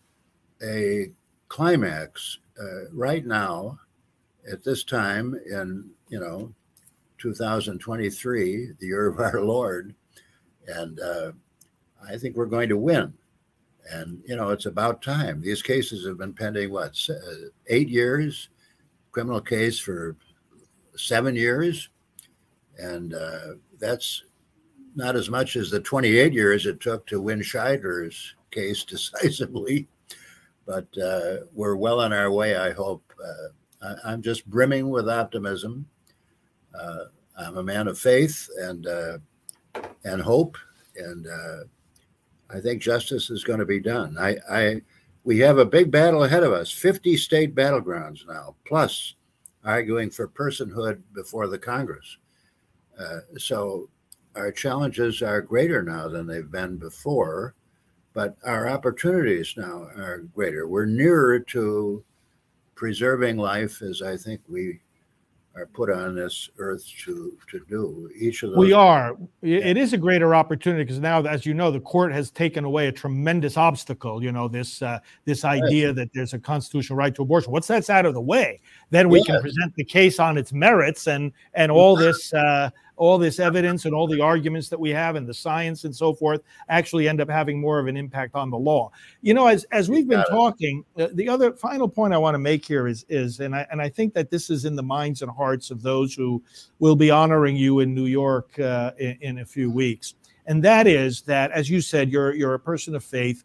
a 0.63 1.11
climax 1.49 2.39
uh, 2.61 2.89
right 2.93 3.25
now, 3.25 3.79
at 4.51 4.63
this 4.63 4.83
time 4.83 5.35
in 5.49 5.89
you 6.09 6.19
know 6.19 6.53
2023, 7.17 8.71
the 8.79 8.85
year 8.85 9.07
of 9.07 9.19
our 9.19 9.41
Lord. 9.41 9.93
And 10.67 10.99
uh, 10.99 11.31
I 12.07 12.17
think 12.17 12.35
we're 12.35 12.45
going 12.45 12.69
to 12.69 12.77
win. 12.77 13.13
And, 13.89 14.21
you 14.25 14.35
know, 14.35 14.49
it's 14.49 14.67
about 14.67 15.01
time. 15.01 15.41
These 15.41 15.61
cases 15.61 16.05
have 16.05 16.17
been 16.17 16.33
pending, 16.33 16.71
what, 16.71 16.97
uh, 17.09 17.49
eight 17.67 17.89
years? 17.89 18.49
Criminal 19.11 19.41
case 19.41 19.79
for 19.79 20.15
seven 20.95 21.35
years. 21.35 21.89
And 22.77 23.13
uh, 23.13 23.55
that's 23.79 24.23
not 24.95 25.15
as 25.15 25.29
much 25.29 25.55
as 25.55 25.69
the 25.69 25.79
28 25.79 26.33
years 26.33 26.65
it 26.65 26.79
took 26.79 27.05
to 27.07 27.21
win 27.21 27.39
Scheidler's 27.39 28.35
case 28.51 28.83
decisively. 28.85 29.87
But 30.65 30.87
uh, 30.97 31.45
we're 31.53 31.75
well 31.75 31.99
on 31.99 32.13
our 32.13 32.31
way, 32.31 32.55
I 32.55 32.71
hope. 32.71 33.03
Uh, 33.21 33.95
I, 34.05 34.13
am 34.13 34.21
just 34.21 34.45
brimming 34.45 34.89
with 34.89 35.09
optimism. 35.09 35.87
Uh, 36.79 37.05
I'm 37.37 37.57
a 37.57 37.63
man 37.63 37.87
of 37.87 37.97
faith 37.97 38.47
and 38.59 38.85
uh, 38.85 39.17
and 40.03 40.21
hope, 40.21 40.57
and 40.95 41.27
I 42.53 42.59
think 42.59 42.81
justice 42.81 43.29
is 43.29 43.43
going 43.43 43.59
to 43.59 43.65
be 43.65 43.79
done. 43.79 44.17
I, 44.19 44.37
I 44.49 44.81
we 45.23 45.39
have 45.39 45.59
a 45.59 45.65
big 45.65 45.91
battle 45.91 46.23
ahead 46.23 46.43
of 46.43 46.51
us. 46.51 46.71
50 46.71 47.15
state 47.17 47.53
battlegrounds 47.53 48.27
now, 48.27 48.55
plus 48.65 49.15
arguing 49.63 50.09
for 50.09 50.27
personhood 50.27 51.01
before 51.13 51.47
the 51.47 51.59
Congress. 51.59 52.17
Uh, 52.99 53.19
so 53.37 53.89
our 54.35 54.51
challenges 54.51 55.21
are 55.21 55.41
greater 55.41 55.83
now 55.83 56.07
than 56.07 56.25
they've 56.25 56.51
been 56.51 56.77
before, 56.77 57.53
but 58.13 58.35
our 58.43 58.67
opportunities 58.67 59.53
now 59.55 59.87
are 59.95 60.25
greater. 60.33 60.67
We're 60.67 60.85
nearer 60.85 61.39
to 61.39 62.03
preserving 62.75 63.37
life 63.37 63.81
as 63.81 64.01
I 64.01 64.17
think 64.17 64.41
we 64.47 64.79
are 65.55 65.65
put 65.65 65.91
on 65.91 66.15
this 66.15 66.49
earth 66.57 66.85
to 67.03 67.37
to 67.49 67.59
do. 67.67 68.09
Each 68.15 68.43
of 68.43 68.51
those. 68.51 68.59
We 68.59 68.73
are. 68.73 69.17
It 69.41 69.77
is 69.77 69.93
a 69.93 69.97
greater 69.97 70.33
opportunity 70.33 70.83
because 70.83 70.99
now, 70.99 71.21
as 71.23 71.45
you 71.45 71.53
know, 71.53 71.71
the 71.71 71.79
court 71.79 72.13
has 72.13 72.31
taken 72.31 72.63
away 72.63 72.87
a 72.87 72.91
tremendous 72.91 73.57
obstacle. 73.57 74.23
You 74.23 74.31
know 74.31 74.47
this 74.47 74.81
uh, 74.81 74.99
this 75.25 75.43
idea 75.43 75.87
right. 75.87 75.95
that 75.97 76.13
there's 76.13 76.33
a 76.33 76.39
constitutional 76.39 76.97
right 76.97 77.13
to 77.15 77.23
abortion. 77.23 77.51
Once 77.51 77.67
that's 77.67 77.89
out 77.89 78.05
of 78.05 78.13
the 78.13 78.21
way, 78.21 78.59
then 78.91 79.09
we 79.09 79.23
can 79.23 79.41
present 79.41 79.75
the 79.75 79.83
case 79.83 80.19
on 80.19 80.37
its 80.37 80.53
merits 80.53 81.07
and 81.07 81.31
and 81.53 81.71
all 81.71 81.95
this 81.95 82.33
uh, 82.33 82.69
all 82.97 83.17
this 83.17 83.39
evidence 83.39 83.85
and 83.85 83.95
all 83.95 84.07
the 84.07 84.21
arguments 84.21 84.69
that 84.69 84.79
we 84.79 84.89
have 84.89 85.15
and 85.15 85.27
the 85.27 85.33
science 85.33 85.85
and 85.85 85.95
so 85.95 86.13
forth 86.13 86.41
actually 86.69 87.07
end 87.07 87.21
up 87.21 87.29
having 87.29 87.59
more 87.59 87.79
of 87.79 87.87
an 87.87 87.97
impact 87.97 88.35
on 88.35 88.49
the 88.49 88.57
law. 88.57 88.91
You 89.21 89.33
know, 89.33 89.47
as 89.47 89.63
as 89.71 89.89
we've 89.89 90.07
been 90.07 90.23
talking, 90.29 90.83
uh, 90.97 91.07
the 91.13 91.27
other 91.27 91.53
final 91.53 91.87
point 91.87 92.13
I 92.13 92.17
want 92.17 92.35
to 92.35 92.39
make 92.39 92.65
here 92.65 92.87
is 92.87 93.05
is 93.09 93.39
and 93.39 93.55
I 93.55 93.65
and 93.71 93.81
I 93.81 93.89
think 93.89 94.13
that 94.13 94.29
this 94.29 94.49
is 94.49 94.65
in 94.65 94.75
the 94.75 94.83
minds 94.83 95.21
and 95.21 95.31
hearts 95.31 95.71
of 95.71 95.81
those 95.81 96.13
who 96.13 96.43
will 96.79 96.95
be 96.95 97.11
honoring 97.11 97.55
you 97.55 97.79
in 97.79 97.93
New 97.93 98.05
York 98.05 98.57
uh, 98.59 98.91
in, 98.97 99.17
in 99.21 99.39
a 99.39 99.45
few 99.45 99.71
weeks, 99.71 100.15
and 100.45 100.63
that 100.63 100.87
is 100.87 101.21
that 101.23 101.51
as 101.51 101.69
you 101.69 101.81
said, 101.81 102.11
you're 102.11 102.33
you're 102.35 102.53
a 102.53 102.59
person 102.59 102.95
of 102.95 103.03
faith. 103.03 103.43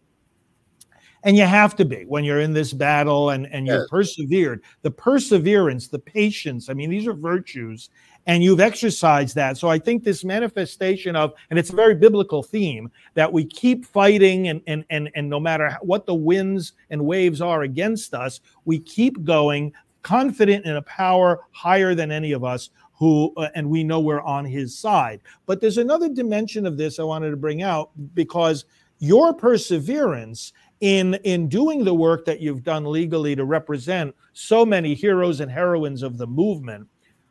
And 1.23 1.37
you 1.37 1.43
have 1.43 1.75
to 1.77 1.85
be 1.85 2.05
when 2.05 2.23
you're 2.23 2.39
in 2.39 2.53
this 2.53 2.73
battle 2.73 3.31
and 3.31 3.49
and 3.49 3.67
you're 3.67 3.89
persevered. 3.89 4.63
The 4.83 4.93
perseverance 4.93 5.89
the 5.89 5.99
patience 5.99 6.69
i 6.69 6.73
mean 6.73 6.89
these 6.89 7.09
are 7.09 7.15
virtues 7.15 7.91
and 8.27 8.43
you've 8.43 8.61
exercised 8.61 9.35
that. 9.37 9.57
So 9.57 9.69
I 9.69 9.79
think 9.79 10.03
this 10.03 10.25
manifestation 10.25 11.15
of, 11.15 11.33
and 11.51 11.59
it's 11.59 11.71
a 11.71 11.77
very 11.77 11.95
biblical 11.95 12.43
theme, 12.43 12.91
that 13.15 13.33
we 13.33 13.45
keep 13.45 13.87
fighting, 13.87 14.49
and 14.49 14.61
and 14.67 14.85
and 14.91 15.11
and 15.15 15.31
no 15.31 15.41
matter 15.41 15.77
what 15.83 16.07
the 16.07 16.15
winds 16.15 16.73
and 16.91 17.05
waves 17.05 17.41
are 17.41 17.63
against 17.63 18.15
us, 18.15 18.41
we 18.65 18.79
keep 18.79 19.23
going, 19.25 19.73
confident 20.03 20.67
in 20.67 20.77
a 20.77 20.83
power 20.83 21.41
higher 21.53 21.95
than 21.95 22.11
any 22.11 22.33
of 22.33 22.45
us. 22.45 22.71
Who 22.99 23.33
uh, 23.37 23.49
and 23.55 23.69
we 23.69 23.85
know 23.85 24.01
we're 24.01 24.23
on 24.23 24.47
his 24.47 24.77
side. 24.77 25.21
But 25.45 25.61
there's 25.61 25.77
another 25.77 26.09
dimension 26.09 26.65
of 26.67 26.79
this 26.79 26.99
I 26.99 27.03
wanted 27.03 27.31
to 27.31 27.37
bring 27.37 27.63
out 27.63 27.91
because 28.15 28.65
your 29.01 29.35
perseverance 29.35 30.55
in 30.81 31.15
in 31.23 31.47
doing 31.47 31.85
the 31.85 31.95
work 31.95 32.25
that 32.25 32.41
you've 32.41 32.63
done 32.63 32.87
legally 32.87 33.37
to 33.37 33.45
represent 33.45 34.15
so 34.33 34.65
many 34.65 34.95
heroes 34.95 35.41
and 35.41 35.51
heroines 35.51 36.03
of 36.03 36.17
the 36.17 36.27
movement 36.27 36.89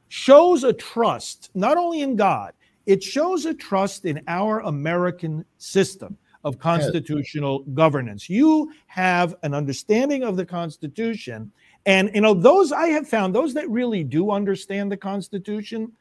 shows 0.09 0.63
a 0.63 0.73
trust 0.73 1.49
not 1.55 1.77
only 1.77 2.01
in 2.01 2.15
God, 2.15 2.53
it 2.85 3.01
shows 3.01 3.45
a 3.45 3.53
trust 3.53 4.05
in 4.05 4.21
our 4.27 4.59
American 4.61 5.43
system 5.57 6.17
of 6.43 6.59
constitutional 6.59 7.63
yes. 7.65 7.75
governance. 7.75 8.29
You 8.29 8.71
have 8.85 9.35
an 9.41 9.53
understanding 9.55 10.23
of 10.23 10.37
the 10.37 10.45
Constitution. 10.45 11.51
And 11.87 12.11
you 12.13 12.21
know, 12.21 12.35
those 12.35 12.71
I 12.71 12.87
have 12.87 13.07
found, 13.07 13.33
those 13.33 13.53
that 13.55 13.69
really 13.69 14.03
do 14.03 14.31
understand 14.31 14.91
the 14.91 14.97
Constitution, 14.97 15.91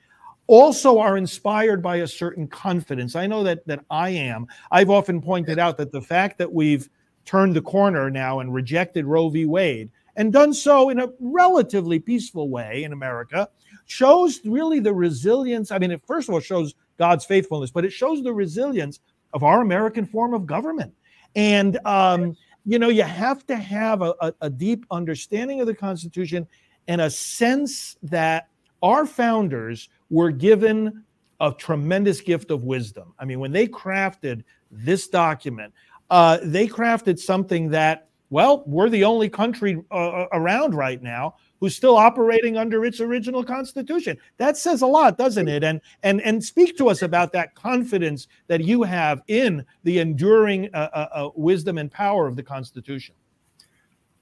also 0.47 0.99
are 0.99 1.17
inspired 1.17 1.83
by 1.83 1.97
a 1.97 2.07
certain 2.07 2.47
confidence. 2.47 3.17
I 3.17 3.27
know 3.27 3.43
that 3.45 3.67
that 3.67 3.85
I 3.91 4.11
am. 4.11 4.47
I've 4.71 4.91
often 4.91 5.23
pointed 5.23 5.59
out 5.59 5.79
that 5.79 5.93
the 5.93 6.03
fact 6.03 6.37
that 6.39 6.53
we've 6.53 6.91
turned 7.25 7.57
the 7.57 7.63
corner 7.63 8.11
now 8.11 8.41
and 8.41 8.53
rejected 8.53 9.07
Roe 9.07 9.31
v. 9.31 9.47
Wade 9.47 9.91
and 10.17 10.31
done 10.31 10.53
so 10.53 10.91
in 10.91 11.01
a 11.01 11.09
relatively 11.21 11.99
peaceful 11.99 12.51
way 12.51 12.85
in 12.85 12.93
America 12.93 13.49
shows 13.87 14.41
really 14.45 14.81
the 14.81 14.93
resilience. 14.93 15.71
I 15.71 15.79
mean, 15.79 15.91
it 15.91 16.03
first 16.07 16.29
of 16.29 16.35
all 16.35 16.41
shows 16.41 16.75
God's 16.99 17.25
faithfulness, 17.25 17.71
but 17.71 17.85
it 17.85 17.93
shows 17.93 18.23
the 18.23 18.33
resilience 18.33 19.01
of 19.33 19.43
our 19.43 19.61
American 19.61 20.07
form 20.07 20.33
of 20.35 20.47
government. 20.47 20.95
And, 21.35 21.79
um, 21.85 22.37
you 22.65 22.79
know, 22.79 22.89
you 22.89 23.03
have 23.03 23.47
to 23.47 23.57
have 23.57 24.03
a, 24.03 24.15
a, 24.21 24.35
a 24.43 24.51
deep 24.51 24.87
understanding 24.91 25.61
of 25.61 25.67
the 25.67 25.75
Constitution 25.75 26.47
and 26.89 27.01
a 27.01 27.11
sense 27.11 27.97
that 28.03 28.49
our 28.83 29.07
founders 29.07 29.89
were 30.11 30.31
given 30.31 31.05
a 31.41 31.53
tremendous 31.53 32.21
gift 32.21 32.51
of 32.51 32.65
wisdom. 32.65 33.13
I 33.19 33.25
mean, 33.25 33.41
when 33.41 33.53
they 33.53 33.67
crafted 33.67 34.45
this 34.71 35.09
document, 35.09 35.73
uh, 36.11 36.39
they 36.43 36.69
crafted 36.69 37.19
something 37.19 37.71
that, 37.71 38.09
well, 38.31 38.63
we're 38.67 38.89
the 38.89 39.05
only 39.05 39.29
country 39.29 39.83
uh, 39.91 40.27
around 40.33 40.75
right 40.75 41.03
now 41.03 41.37
who's 41.61 41.77
still 41.77 41.97
operating 41.97 42.57
under 42.57 42.85
its 42.85 43.01
original 43.01 43.45
constitution. 43.45 44.17
That 44.39 44.57
says 44.57 44.83
a 44.83 44.87
lot, 44.87 45.19
doesn't 45.19 45.49
it? 45.49 45.65
And 45.65 45.81
and 46.03 46.21
and 46.23 46.43
speak 46.45 46.77
to 46.79 46.89
us 46.89 47.03
about 47.03 47.33
that 47.33 47.55
confidence 47.55 48.29
that 48.49 48.63
you 48.63 48.83
have 48.83 49.23
in 49.29 49.65
the 49.83 49.99
enduring 49.99 50.69
uh, 50.75 50.89
uh, 50.93 51.09
uh 51.13 51.31
wisdom 51.35 51.79
and 51.79 51.91
power 51.91 52.27
of 52.27 52.37
the 52.37 52.43
Constitution. 52.43 53.15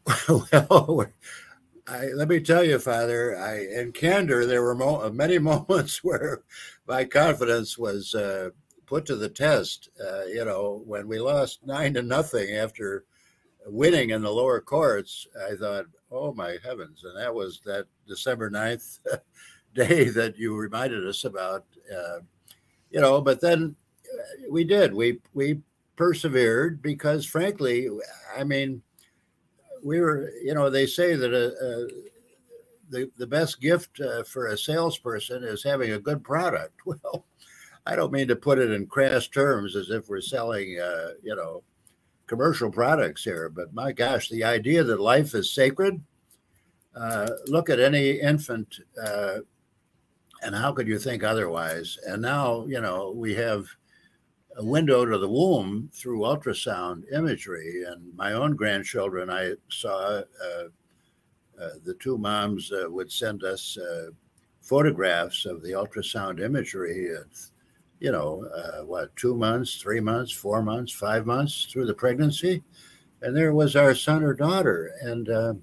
Well, 0.29 1.07
I, 1.89 2.07
let 2.15 2.29
me 2.29 2.41
tell 2.41 2.63
you, 2.63 2.79
Father, 2.79 3.37
I, 3.37 3.67
in 3.81 3.93
candor, 3.93 4.47
there 4.47 4.63
were 4.63 4.75
mo- 4.75 5.11
many 5.11 5.39
moments 5.51 6.05
where 6.05 6.43
my 6.87 7.05
confidence 7.05 7.77
was 7.77 8.15
uh, 8.15 8.51
put 8.87 9.05
to 9.07 9.17
the 9.17 9.29
test. 9.29 9.89
Uh, 10.01 10.25
you 10.25 10.45
know, 10.45 10.83
when 10.87 11.09
we 11.09 11.19
lost 11.19 11.67
nine 11.67 11.95
to 11.95 12.03
nothing 12.03 12.55
after 12.55 13.05
winning 13.67 14.11
in 14.11 14.23
the 14.23 14.31
lower 14.31 14.61
courts, 14.61 15.27
I 15.51 15.55
thought, 15.55 15.87
oh 16.11 16.33
my 16.33 16.57
heavens. 16.65 17.05
And 17.05 17.19
that 17.19 17.35
was 17.35 17.61
that 17.65 17.87
December 18.07 18.51
9th 18.51 18.99
day 19.75 20.05
that 20.09 20.39
you 20.39 20.57
reminded 20.57 21.07
us 21.07 21.25
about. 21.25 21.65
Uh, 21.93 22.19
you 22.91 23.01
know, 23.01 23.21
but 23.21 23.41
then 23.41 23.75
uh, 24.13 24.51
we 24.51 24.65
did. 24.65 24.93
We, 24.93 25.21
we 25.35 25.61
persevered 25.97 26.83
because, 26.83 27.25
frankly, 27.25 27.89
I 28.37 28.45
mean, 28.45 28.83
we 29.83 30.01
were, 30.01 30.31
you 30.43 30.55
know, 30.55 30.71
they 30.71 30.87
say 30.87 31.17
that 31.17 31.33
a, 31.33 31.47
a 31.49 31.89
the, 32.93 33.11
the 33.17 33.27
best 33.27 33.61
gift 33.61 34.01
uh, 34.01 34.23
for 34.23 34.49
a 34.49 34.59
salesperson 34.59 35.43
is 35.43 35.65
having 35.65 35.93
a 35.93 35.99
good 35.99 36.23
product. 36.23 36.81
Well, 36.87 37.25
I 37.85 37.97
don't 37.97 38.13
mean 38.13 38.29
to 38.29 38.37
put 38.37 38.61
it 38.61 38.71
in 38.71 38.87
crass 38.87 39.27
terms 39.27 39.75
as 39.75 39.91
if 39.91 40.09
we're 40.09 40.21
selling, 40.21 40.79
uh, 40.79 41.15
you 41.21 41.35
know, 41.35 41.65
commercial 42.33 42.71
products 42.71 43.23
here, 43.23 43.51
but 43.51 43.75
my 43.75 43.93
gosh, 43.93 44.31
the 44.31 44.43
idea 44.43 44.83
that 44.83 44.99
life 44.99 45.35
is 45.35 45.55
sacred. 45.55 46.03
Uh, 46.97 47.29
look 47.47 47.69
at 47.69 47.79
any 47.79 48.13
infant, 48.13 48.79
uh, 49.03 49.41
and 50.43 50.55
how 50.55 50.73
could 50.73 50.89
you 50.89 50.99
think 50.99 51.23
otherwise? 51.23 51.99
And 52.07 52.23
now, 52.23 52.65
you 52.65 52.81
know, 52.81 53.13
we 53.15 53.35
have 53.35 53.67
a 54.57 54.65
window 54.65 55.05
to 55.05 55.19
the 55.19 55.29
womb 55.29 55.91
through 55.93 56.21
ultrasound 56.21 57.03
imagery. 57.13 57.85
And 57.87 58.17
my 58.17 58.33
own 58.33 58.57
grandchildren, 58.57 59.29
I 59.29 59.53
saw 59.69 60.23
uh, 60.43 60.69
uh, 61.61 61.71
the 61.85 61.97
two 62.01 62.17
moms 62.17 62.73
uh, 62.73 62.91
would 62.91 63.13
send 63.13 63.45
us 63.45 63.77
uh, 63.77 64.07
photographs 64.63 65.45
of 65.45 65.61
the 65.61 65.73
ultrasound 65.73 66.41
imagery. 66.43 67.11
You 68.03 68.11
know, 68.11 68.45
uh, 68.55 68.85
what, 68.85 69.15
two 69.17 69.37
months, 69.37 69.77
three 69.77 70.01
months, 70.01 70.33
four 70.33 70.63
months, 70.63 70.93
five 70.93 71.25
months 71.25 71.67
through 71.71 71.87
the 71.87 71.95
pregnancy. 71.95 72.63
And 73.21 73.37
there 73.37 73.55
was 73.55 73.77
our 73.77 73.95
son 73.95 74.25
or 74.25 74.35
daughter. 74.35 74.91
And 75.03 75.29
uh, 75.29 75.55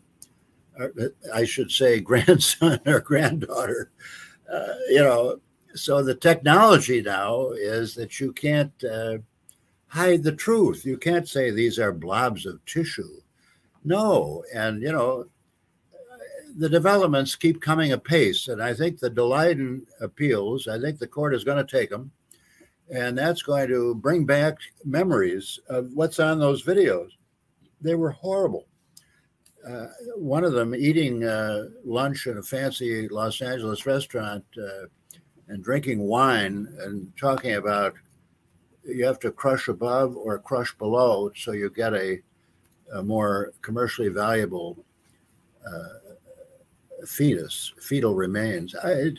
I 1.33 1.43
should 1.43 1.69
say, 1.69 1.99
grandson 2.11 2.79
or 2.85 3.01
granddaughter. 3.01 3.91
you 4.89 5.01
know, 5.01 5.41
so 5.75 6.03
the 6.03 6.15
technology 6.15 7.01
now 7.01 7.49
is 7.49 7.93
that 7.95 8.19
you 8.19 8.33
can't 8.33 8.83
uh, 8.83 9.17
hide 9.87 10.23
the 10.23 10.31
truth. 10.31 10.85
You 10.85 10.97
can't 10.97 11.27
say 11.27 11.51
these 11.51 11.79
are 11.79 11.91
blobs 11.91 12.45
of 12.45 12.63
tissue. 12.65 13.21
No, 13.83 14.43
and 14.53 14.81
you 14.81 14.91
know 14.91 15.25
the 16.57 16.69
developments 16.69 17.35
keep 17.35 17.61
coming 17.61 17.91
apace, 17.91 18.47
and 18.47 18.61
I 18.61 18.73
think 18.73 18.99
the 18.99 19.11
Daleiden 19.11 19.81
appeals. 20.01 20.67
I 20.67 20.79
think 20.79 20.99
the 20.99 21.07
court 21.07 21.33
is 21.33 21.43
going 21.43 21.63
to 21.63 21.77
take 21.77 21.89
them, 21.89 22.11
and 22.93 23.17
that's 23.17 23.41
going 23.41 23.67
to 23.67 23.95
bring 23.95 24.25
back 24.25 24.57
memories 24.83 25.59
of 25.69 25.91
what's 25.93 26.19
on 26.19 26.39
those 26.39 26.63
videos. 26.63 27.09
They 27.81 27.95
were 27.95 28.11
horrible. 28.11 28.67
Uh, 29.67 29.87
one 30.15 30.43
of 30.43 30.53
them 30.53 30.73
eating 30.73 31.23
uh, 31.23 31.65
lunch 31.83 32.27
in 32.27 32.37
a 32.37 32.43
fancy 32.43 33.07
Los 33.09 33.41
Angeles 33.41 33.85
restaurant. 33.85 34.43
Uh, 34.57 34.87
and 35.49 35.63
drinking 35.63 35.99
wine 35.99 36.67
and 36.79 37.11
talking 37.17 37.55
about 37.55 37.93
you 38.85 39.05
have 39.05 39.19
to 39.19 39.31
crush 39.31 39.67
above 39.67 40.15
or 40.15 40.39
crush 40.39 40.73
below 40.77 41.29
so 41.35 41.51
you 41.51 41.69
get 41.69 41.93
a, 41.93 42.19
a 42.93 43.03
more 43.03 43.51
commercially 43.61 44.09
valuable 44.09 44.77
uh, 45.67 47.05
fetus, 47.05 47.73
fetal 47.81 48.15
remains. 48.15 48.73
I, 48.75 48.91
I, 48.91 49.11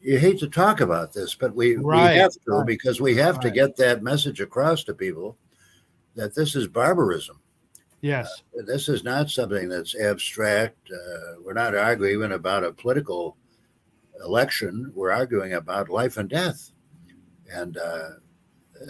you 0.00 0.18
hate 0.18 0.38
to 0.40 0.48
talk 0.48 0.80
about 0.80 1.12
this, 1.12 1.34
but 1.34 1.54
we, 1.54 1.76
right. 1.76 2.12
we 2.12 2.18
have 2.18 2.32
to 2.32 2.40
right. 2.46 2.66
because 2.66 3.00
we 3.00 3.16
have 3.16 3.36
right. 3.36 3.42
to 3.42 3.50
get 3.50 3.76
that 3.76 4.02
message 4.02 4.40
across 4.40 4.84
to 4.84 4.94
people 4.94 5.36
that 6.14 6.34
this 6.34 6.54
is 6.54 6.68
barbarism. 6.68 7.40
Yes. 8.00 8.42
Uh, 8.56 8.62
this 8.64 8.88
is 8.88 9.02
not 9.02 9.30
something 9.30 9.68
that's 9.68 9.98
abstract. 9.98 10.90
Uh, 10.90 11.40
we're 11.44 11.52
not 11.52 11.74
arguing 11.74 12.32
about 12.32 12.64
a 12.64 12.72
political 12.72 13.36
election, 14.24 14.92
we're 14.94 15.12
arguing 15.12 15.54
about 15.54 15.88
life 15.88 16.16
and 16.16 16.28
death. 16.28 16.72
And 17.52 17.76
uh, 17.76 18.10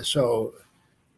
so, 0.02 0.54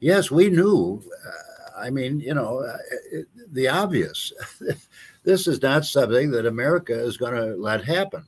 yes, 0.01 0.31
we 0.31 0.51
knew. 0.51 1.03
Uh, 1.27 1.81
I 1.81 1.91
mean, 1.91 2.21
you 2.21 2.35
know, 2.35 2.59
uh, 2.59 2.77
it, 3.11 3.27
the 3.53 3.69
obvious. 3.69 4.33
this 5.25 5.47
is 5.47 5.63
not 5.63 5.85
something 5.85 6.31
that 6.33 6.47
America 6.47 6.93
is 6.93 7.17
going 7.17 7.35
to 7.35 7.57
let 7.57 7.85
happen 7.85 8.27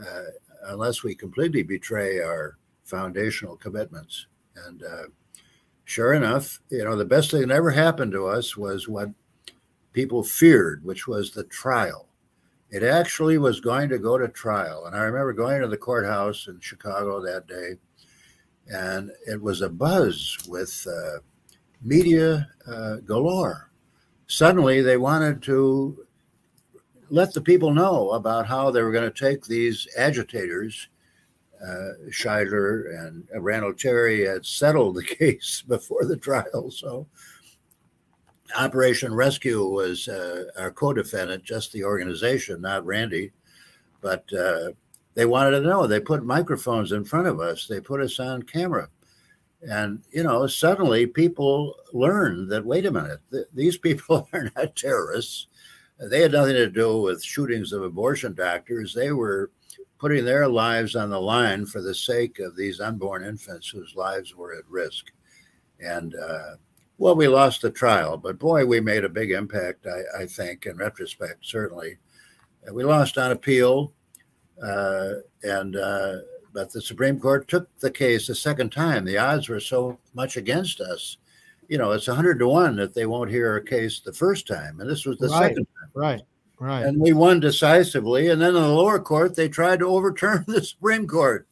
uh, 0.00 0.22
unless 0.68 1.02
we 1.02 1.14
completely 1.14 1.62
betray 1.62 2.20
our 2.20 2.56
foundational 2.84 3.56
commitments. 3.56 4.26
And 4.66 4.82
uh, 4.82 5.04
sure 5.84 6.14
enough, 6.14 6.60
you 6.70 6.84
know, 6.84 6.96
the 6.96 7.04
best 7.04 7.30
thing 7.30 7.48
that 7.48 7.54
ever 7.54 7.70
happened 7.70 8.12
to 8.12 8.26
us 8.26 8.56
was 8.56 8.88
what 8.88 9.10
people 9.92 10.22
feared, 10.22 10.84
which 10.84 11.06
was 11.06 11.30
the 11.30 11.44
trial 11.44 12.08
it 12.70 12.82
actually 12.82 13.38
was 13.38 13.60
going 13.60 13.88
to 13.88 13.98
go 13.98 14.18
to 14.18 14.28
trial. 14.28 14.86
And 14.86 14.94
I 14.94 15.00
remember 15.00 15.32
going 15.32 15.60
to 15.62 15.68
the 15.68 15.76
courthouse 15.76 16.48
in 16.48 16.60
Chicago 16.60 17.20
that 17.22 17.46
day, 17.46 17.76
and 18.66 19.10
it 19.26 19.40
was 19.40 19.62
a 19.62 19.68
buzz 19.68 20.36
with 20.46 20.86
uh, 20.86 21.20
media 21.82 22.48
uh, 22.66 22.96
galore. 22.96 23.70
Suddenly, 24.26 24.82
they 24.82 24.98
wanted 24.98 25.42
to 25.44 26.06
let 27.10 27.32
the 27.32 27.40
people 27.40 27.72
know 27.72 28.10
about 28.10 28.46
how 28.46 28.70
they 28.70 28.82
were 28.82 28.92
going 28.92 29.10
to 29.10 29.24
take 29.30 29.44
these 29.44 29.86
agitators. 29.96 30.88
Uh, 31.62 32.08
Scheidler 32.10 33.06
and 33.06 33.26
Randall 33.34 33.74
Terry 33.74 34.24
had 34.26 34.46
settled 34.46 34.94
the 34.94 35.04
case 35.18 35.62
before 35.66 36.04
the 36.04 36.16
trial, 36.16 36.70
so 36.70 37.06
Operation 38.56 39.14
Rescue 39.14 39.66
was 39.66 40.08
uh, 40.08 40.44
our 40.58 40.70
co-defendant, 40.70 41.44
just 41.44 41.72
the 41.72 41.84
organization, 41.84 42.60
not 42.60 42.86
Randy. 42.86 43.32
But 44.00 44.24
uh, 44.32 44.70
they 45.14 45.26
wanted 45.26 45.60
to 45.60 45.66
know. 45.66 45.86
They 45.86 46.00
put 46.00 46.24
microphones 46.24 46.92
in 46.92 47.04
front 47.04 47.26
of 47.26 47.40
us. 47.40 47.66
They 47.66 47.80
put 47.80 48.00
us 48.00 48.20
on 48.20 48.42
camera, 48.44 48.88
and 49.68 50.02
you 50.12 50.22
know, 50.22 50.46
suddenly 50.46 51.06
people 51.06 51.74
learned 51.92 52.50
that 52.50 52.64
wait 52.64 52.86
a 52.86 52.90
minute, 52.92 53.20
th- 53.30 53.46
these 53.52 53.76
people 53.76 54.28
are 54.32 54.50
not 54.56 54.76
terrorists. 54.76 55.47
They 55.98 56.20
had 56.20 56.32
nothing 56.32 56.54
to 56.54 56.70
do 56.70 57.00
with 57.00 57.22
shootings 57.22 57.72
of 57.72 57.82
abortion 57.82 58.34
doctors. 58.34 58.94
They 58.94 59.12
were 59.12 59.50
putting 59.98 60.24
their 60.24 60.46
lives 60.46 60.94
on 60.94 61.10
the 61.10 61.20
line 61.20 61.66
for 61.66 61.82
the 61.82 61.94
sake 61.94 62.38
of 62.38 62.56
these 62.56 62.80
unborn 62.80 63.24
infants 63.24 63.68
whose 63.68 63.96
lives 63.96 64.34
were 64.34 64.54
at 64.54 64.68
risk. 64.68 65.06
And 65.80 66.14
uh, 66.14 66.56
well, 66.98 67.16
we 67.16 67.28
lost 67.28 67.62
the 67.62 67.70
trial, 67.70 68.16
but 68.16 68.38
boy, 68.38 68.64
we 68.64 68.80
made 68.80 69.04
a 69.04 69.08
big 69.08 69.30
impact, 69.30 69.86
I, 69.86 70.22
I 70.22 70.26
think, 70.26 70.66
in 70.66 70.76
retrospect, 70.76 71.46
certainly. 71.46 71.98
And 72.64 72.74
we 72.74 72.84
lost 72.84 73.18
on 73.18 73.30
appeal, 73.30 73.92
uh, 74.62 75.14
and 75.42 75.76
uh, 75.76 76.16
but 76.52 76.72
the 76.72 76.82
Supreme 76.82 77.20
Court 77.20 77.46
took 77.46 77.68
the 77.78 77.90
case 77.90 78.28
a 78.28 78.34
second 78.34 78.70
time. 78.70 79.04
The 79.04 79.18
odds 79.18 79.48
were 79.48 79.60
so 79.60 79.98
much 80.14 80.36
against 80.36 80.80
us. 80.80 81.18
You 81.68 81.78
know, 81.78 81.92
it's 81.92 82.08
100 82.08 82.38
to 82.38 82.48
1 82.48 82.76
that 82.76 82.94
they 82.94 83.06
won't 83.06 83.30
hear 83.30 83.56
a 83.56 83.64
case 83.64 84.00
the 84.00 84.12
first 84.12 84.46
time. 84.46 84.80
And 84.80 84.88
this 84.88 85.04
was 85.04 85.18
the 85.18 85.28
right, 85.28 85.48
second 85.48 85.66
time. 85.66 85.90
Right, 85.94 86.22
right. 86.58 86.84
And 86.84 86.98
we 86.98 87.12
won 87.12 87.40
decisively. 87.40 88.28
And 88.28 88.40
then 88.40 88.56
in 88.56 88.62
the 88.62 88.68
lower 88.68 88.98
court, 88.98 89.36
they 89.36 89.48
tried 89.48 89.80
to 89.80 89.88
overturn 89.88 90.44
the 90.48 90.64
Supreme 90.64 91.06
Court. 91.06 91.46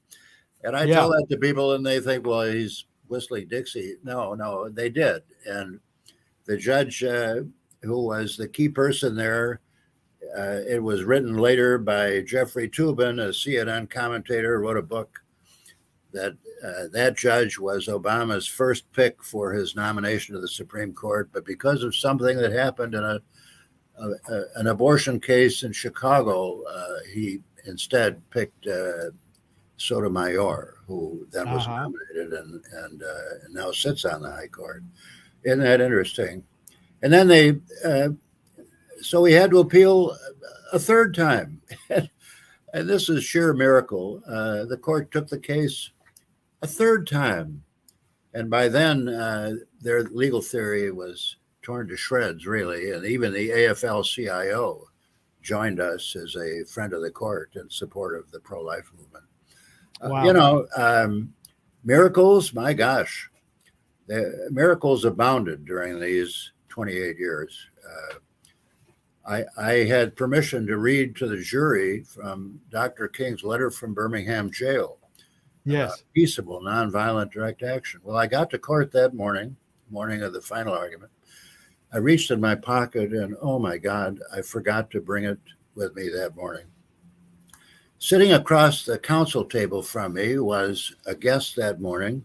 And 0.65 0.77
I 0.77 0.85
yeah. 0.85 0.95
tell 0.95 1.11
that 1.11 1.27
to 1.31 1.37
people, 1.37 1.75
and 1.75 1.85
they 1.85 2.01
think, 2.01 2.27
well, 2.27 2.43
he's 2.43 2.87
whistling 3.09 3.49
Dixie. 3.49 3.97
No, 4.03 4.35
no, 4.35 4.69
they 4.69 4.89
did. 4.89 5.23
And 5.45 5.79
the 6.47 6.57
judge, 6.57 7.05
uh, 7.05 7.43
who 7.83 8.05
was 8.05 8.37
the 8.37 8.49
key 8.49 8.69
person 8.69 9.15
there, 9.15 9.61
uh, 10.37 10.61
it 10.69 10.83
was 10.83 11.05
written 11.05 11.37
later 11.37 11.79
by 11.79 12.21
Jeffrey 12.23 12.69
Toobin, 12.69 13.21
a 13.21 13.29
CNN 13.29 13.89
commentator, 13.89 14.61
wrote 14.61 14.77
a 14.77 14.83
book 14.83 15.21
that 16.12 16.37
uh, 16.67 16.89
that 16.91 17.17
judge 17.17 17.59
was 17.59 17.87
Obama's 17.87 18.47
first 18.47 18.91
pick 18.93 19.23
for 19.23 19.53
his 19.53 19.77
nomination 19.77 20.35
to 20.35 20.41
the 20.41 20.49
Supreme 20.49 20.93
Court, 20.93 21.31
but 21.33 21.45
because 21.45 21.83
of 21.85 21.95
something 21.95 22.37
that 22.39 22.51
happened 22.51 22.95
in 22.95 23.05
a, 23.05 23.21
a, 23.99 24.35
a 24.35 24.45
an 24.57 24.67
abortion 24.67 25.21
case 25.21 25.62
in 25.62 25.73
Chicago, 25.73 26.62
uh, 26.64 26.97
he 27.14 27.39
instead 27.67 28.21
picked 28.31 28.67
uh, 28.67 29.11
Sotomayor, 29.77 30.79
who 30.87 31.27
then 31.31 31.51
was 31.53 31.67
uh-huh. 31.67 31.83
nominated 31.83 32.33
and 32.33 32.64
and, 32.73 33.03
uh, 33.03 33.45
and, 33.45 33.55
now 33.55 33.71
sits 33.71 34.05
on 34.05 34.23
the 34.23 34.31
High 34.31 34.49
Court. 34.49 34.83
Isn't 35.45 35.61
that 35.61 35.81
interesting? 35.81 36.43
And 37.03 37.12
then 37.12 37.29
they, 37.29 37.61
uh, 37.85 38.09
so 39.03 39.21
we 39.21 39.33
had 39.33 39.51
to 39.51 39.61
appeal 39.61 40.17
a 40.73 40.81
third 40.81 41.14
time, 41.14 41.61
and 41.91 42.09
this 42.89 43.09
is 43.09 43.23
sheer 43.23 43.53
miracle. 43.53 44.21
Uh, 44.27 44.64
the 44.64 44.79
court 44.79 45.12
took 45.12 45.29
the 45.29 45.39
case 45.39 45.91
a 46.63 46.67
third 46.67 47.07
time, 47.07 47.63
and 48.35 48.51
by 48.51 48.69
then 48.69 49.09
uh, 49.09 49.53
their 49.81 50.05
legal 50.05 50.41
theory 50.43 50.91
was 50.91 51.37
torn 51.63 51.89
to 51.89 51.97
shreds, 51.97 52.47
really, 52.47 52.93
and 52.93 53.05
even 53.05 53.33
the 53.33 53.51
AFL-CIO 53.51 54.87
joined 55.43 55.81
us 55.81 56.17
as 56.17 56.37
a 56.37 56.65
friend 56.65 56.93
of 56.93 57.03
the 57.03 57.11
court 57.11 57.53
in 57.57 57.69
support 57.71 58.19
of 58.19 58.31
the 58.31 58.41
pro 58.41 58.63
life 58.63 58.91
movement. 58.97 59.25
Uh, 60.01 60.09
Wow. 60.11 60.25
you 60.25 60.33
know, 60.33 60.67
um, 60.77 61.33
miracles, 61.85 62.53
my 62.53 62.73
gosh, 62.73 63.31
the 64.07 64.49
miracles 64.51 65.05
abounded 65.05 65.65
during 65.65 65.99
these 65.99 66.53
28 66.69 67.19
years. 67.19 67.57
Uh, 67.85 68.15
I, 69.29 69.45
I 69.57 69.73
had 69.85 70.15
permission 70.15 70.67
to 70.67 70.77
read 70.77 71.17
to 71.17 71.27
the 71.27 71.43
jury 71.43 72.05
from 72.05 72.61
Dr. 72.71 73.09
King's 73.09 73.43
letter 73.43 73.71
from 73.71 73.95
Birmingham 73.95 74.53
jail 74.53 74.99
Yes. 75.67 76.05
peaceable, 76.14 76.62
nonviolent 76.62 77.33
direct 77.33 77.62
action. 77.62 78.01
Well, 78.05 78.17
I 78.17 78.27
got 78.29 78.51
to 78.51 78.59
court 78.59 78.93
that 78.93 79.14
morning, 79.14 79.57
morning 79.91 80.23
of 80.23 80.33
the 80.33 80.41
final 80.41 80.73
argument. 80.73 81.11
I 81.93 81.99
reached 81.99 82.31
in 82.31 82.41
my 82.41 82.55
pocket 82.55 83.12
and 83.12 83.37
oh 83.43 83.59
my 83.59 83.77
God, 83.77 84.21
I 84.35 84.43
forgot 84.43 84.91
to 84.93 85.01
bring 85.01 85.25
it 85.25 85.41
with 85.75 85.95
me 85.97 86.09
that 86.11 86.37
morning. 86.37 86.67
Sitting 87.99 88.33
across 88.33 88.85
the 88.85 88.99
counsel 88.99 89.45
table 89.45 89.83
from 89.83 90.14
me 90.14 90.39
was 90.39 90.95
a 91.07 91.14
guest 91.14 91.57
that 91.57 91.81
morning, 91.81 92.25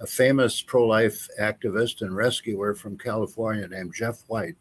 a 0.00 0.06
famous 0.06 0.60
pro 0.60 0.86
life 0.86 1.28
activist 1.40 2.02
and 2.02 2.16
rescuer 2.16 2.74
from 2.74 2.98
California 2.98 3.68
named 3.68 3.94
Jeff 3.94 4.24
White. 4.26 4.56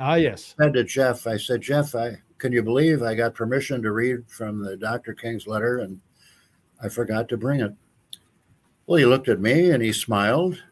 Ah, 0.00 0.14
yes. 0.14 0.54
I 0.58 0.64
said 0.64 0.74
to 0.74 0.84
Jeff, 0.84 1.26
I 1.26 1.36
said, 1.36 1.60
Jeff, 1.60 1.94
I 1.94 2.18
can 2.38 2.52
you 2.52 2.62
believe 2.62 3.02
I 3.02 3.14
got 3.14 3.34
permission 3.34 3.82
to 3.82 3.92
read 3.92 4.28
from 4.28 4.62
the 4.62 4.76
Dr. 4.76 5.14
King's 5.14 5.46
letter 5.46 5.78
and 5.78 6.00
I 6.82 6.88
forgot 6.88 7.28
to 7.28 7.36
bring 7.36 7.60
it. 7.60 7.72
Well, 8.86 8.98
he 8.98 9.06
looked 9.06 9.28
at 9.28 9.40
me 9.40 9.70
and 9.70 9.82
he 9.82 9.92
smiled. 9.92 10.62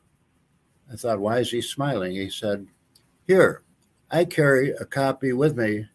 I 0.93 0.97
thought, 0.97 1.21
why 1.21 1.39
is 1.39 1.51
he 1.51 1.61
smiling? 1.61 2.13
He 2.13 2.31
said, 2.31 2.67
Here, 3.27 3.63
I 4.11 4.25
carry 4.25 4.71
a 4.71 4.85
copy 4.85 5.33
with 5.33 5.57
me 5.57 5.87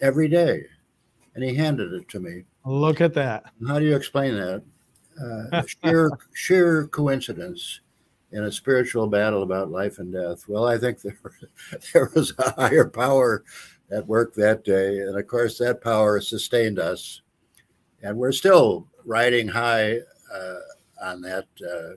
every 0.00 0.28
day. 0.28 0.64
And 1.34 1.44
he 1.44 1.54
handed 1.54 1.92
it 1.92 2.08
to 2.10 2.20
me. 2.20 2.44
Look 2.66 3.00
at 3.00 3.14
that. 3.14 3.44
How 3.66 3.78
do 3.78 3.86
you 3.86 3.96
explain 3.96 4.34
that? 4.34 4.62
Uh, 5.22 5.62
sheer, 5.84 6.10
sheer 6.34 6.86
coincidence 6.88 7.80
in 8.32 8.44
a 8.44 8.52
spiritual 8.52 9.06
battle 9.06 9.42
about 9.42 9.70
life 9.70 9.98
and 9.98 10.12
death. 10.12 10.48
Well, 10.48 10.66
I 10.66 10.76
think 10.78 11.00
there, 11.02 11.18
there 11.92 12.10
was 12.14 12.34
a 12.38 12.52
higher 12.52 12.86
power 12.88 13.44
at 13.90 14.06
work 14.06 14.34
that 14.34 14.64
day. 14.64 14.98
And 14.98 15.18
of 15.18 15.26
course, 15.26 15.58
that 15.58 15.82
power 15.82 16.20
sustained 16.20 16.78
us. 16.78 17.22
And 18.02 18.16
we're 18.16 18.32
still 18.32 18.86
riding 19.04 19.48
high 19.48 19.98
uh, 20.32 20.56
on 21.02 21.20
that 21.22 21.46
uh, 21.68 21.96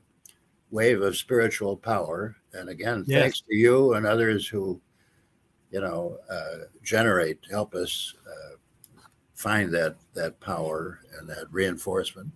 wave 0.72 1.02
of 1.02 1.16
spiritual 1.16 1.78
power. 1.78 2.36
And 2.54 2.70
again, 2.70 3.04
Yes. 3.08 3.22
thanks 3.22 3.42
to 3.42 3.56
you 3.56 3.94
and 3.94 4.06
others 4.06 4.48
who, 4.48 4.82
you 5.72 5.82
know, 5.82 6.18
uh, 6.30 6.66
generate, 6.84 7.40
help 7.50 7.74
us 7.76 8.14
uh, 8.28 8.56
find 9.34 9.72
that 9.74 9.96
that 10.14 10.40
power 10.40 11.00
and 11.18 11.28
that 11.30 11.48
reinforcement. 11.52 12.32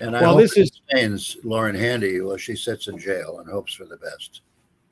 And 0.00 0.16
I 0.16 0.20
Well, 0.22 0.32
hope 0.34 0.40
this 0.54 0.56
is- 0.92 1.36
Lauren 1.44 1.74
Handy 1.74 2.20
while 2.20 2.36
she 2.36 2.54
sits 2.54 2.88
in 2.88 2.98
jail 2.98 3.40
and 3.40 3.48
hopes 3.50 3.72
for 3.74 3.84
the 3.84 3.96
best. 3.96 4.42